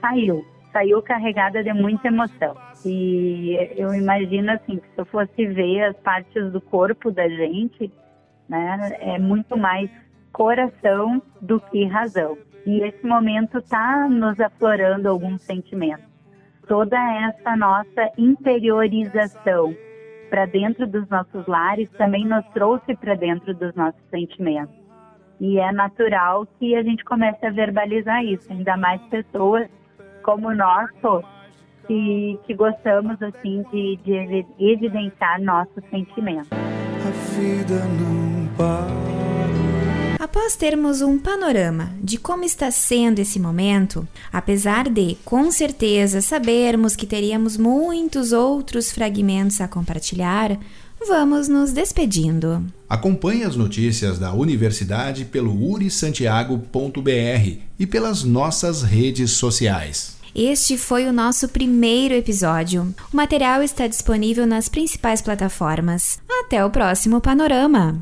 saiu. 0.00 0.44
Saiu 0.72 1.02
carregada 1.02 1.64
de 1.64 1.72
muita 1.72 2.08
emoção. 2.08 2.54
E 2.84 3.56
eu 3.76 3.94
imagino 3.94 4.52
assim, 4.52 4.76
que 4.76 4.86
se 4.94 4.98
eu 4.98 5.06
fosse 5.06 5.46
ver 5.46 5.84
as 5.84 5.96
partes 5.96 6.52
do 6.52 6.60
corpo 6.60 7.10
da 7.10 7.26
gente, 7.28 7.90
né? 8.48 8.96
É 9.00 9.18
muito 9.18 9.56
mais 9.56 9.90
coração 10.32 11.22
do 11.40 11.60
que 11.60 11.84
razão. 11.86 12.36
E 12.66 12.82
esse 12.82 13.06
momento 13.06 13.58
está 13.58 14.08
nos 14.08 14.38
aflorando 14.40 15.08
alguns 15.08 15.42
sentimentos. 15.42 16.04
Toda 16.66 16.96
essa 17.28 17.56
nossa 17.56 18.10
interiorização 18.18 19.74
para 20.28 20.46
dentro 20.46 20.86
dos 20.86 21.08
nossos 21.08 21.46
lares 21.46 21.88
também 21.90 22.26
nos 22.26 22.44
trouxe 22.48 22.96
para 22.96 23.14
dentro 23.14 23.54
dos 23.54 23.72
nossos 23.74 24.02
sentimentos. 24.10 24.74
E 25.40 25.58
é 25.58 25.70
natural 25.70 26.46
que 26.58 26.74
a 26.74 26.82
gente 26.82 27.04
comece 27.04 27.46
a 27.46 27.50
verbalizar 27.50 28.24
isso, 28.24 28.52
ainda 28.52 28.76
mais 28.76 29.00
pessoas 29.02 29.68
como 30.22 30.52
nós 30.52 30.90
que, 31.86 32.38
que 32.44 32.54
gostamos 32.54 33.22
assim 33.22 33.62
de, 33.70 33.96
de 33.98 34.46
evidenciar 34.58 35.40
nossos 35.40 35.84
sentimentos. 35.88 36.65
A 37.06 37.10
vida 37.38 37.84
não 37.84 38.46
Após 40.18 40.56
termos 40.56 41.02
um 41.02 41.16
panorama 41.16 41.92
de 42.02 42.18
como 42.18 42.42
está 42.42 42.68
sendo 42.72 43.20
esse 43.20 43.38
momento, 43.38 44.08
apesar 44.32 44.88
de, 44.88 45.16
com 45.24 45.52
certeza, 45.52 46.20
sabermos 46.20 46.96
que 46.96 47.06
teríamos 47.06 47.56
muitos 47.56 48.32
outros 48.32 48.90
fragmentos 48.90 49.60
a 49.60 49.68
compartilhar, 49.68 50.58
vamos 51.06 51.46
nos 51.46 51.70
despedindo. 51.70 52.64
Acompanhe 52.88 53.44
as 53.44 53.54
notícias 53.54 54.18
da 54.18 54.32
universidade 54.32 55.24
pelo 55.26 55.54
urisantiago.br 55.70 57.58
e 57.78 57.86
pelas 57.86 58.24
nossas 58.24 58.82
redes 58.82 59.30
sociais. 59.30 60.15
Este 60.38 60.76
foi 60.76 61.06
o 61.06 61.14
nosso 61.14 61.48
primeiro 61.48 62.12
episódio. 62.12 62.94
O 63.10 63.16
material 63.16 63.62
está 63.62 63.86
disponível 63.86 64.46
nas 64.46 64.68
principais 64.68 65.22
plataformas. 65.22 66.18
Até 66.28 66.62
o 66.62 66.68
próximo 66.68 67.22
panorama! 67.22 67.98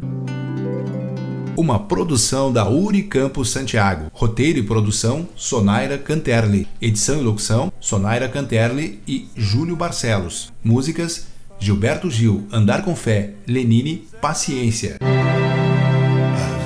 uma 1.57 1.79
produção 1.79 2.53
da 2.53 2.68
Uri 2.68 3.05
Campus 3.05 3.51
Santiago. 3.51 4.11
Roteiro 4.12 4.59
e 4.59 4.62
produção, 4.64 5.29
Sonaira 5.37 5.97
Canterli. 5.97 6.66
Edição 6.83 7.20
e 7.20 7.23
locução, 7.23 7.73
Sonaira 7.79 8.29
Canterli 8.29 8.99
e 9.07 9.29
Júlio 9.37 9.77
Barcelos. 9.77 10.53
Músicas, 10.64 11.29
Gilberto 11.61 12.11
Gil, 12.11 12.44
Andar 12.51 12.83
com 12.83 12.97
Fé, 12.97 13.35
Lenine, 13.47 14.09
Paciência. 14.20 14.99
A 15.01 15.14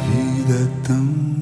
vida 0.08 0.54
é 0.54 0.86
tão 0.86 1.37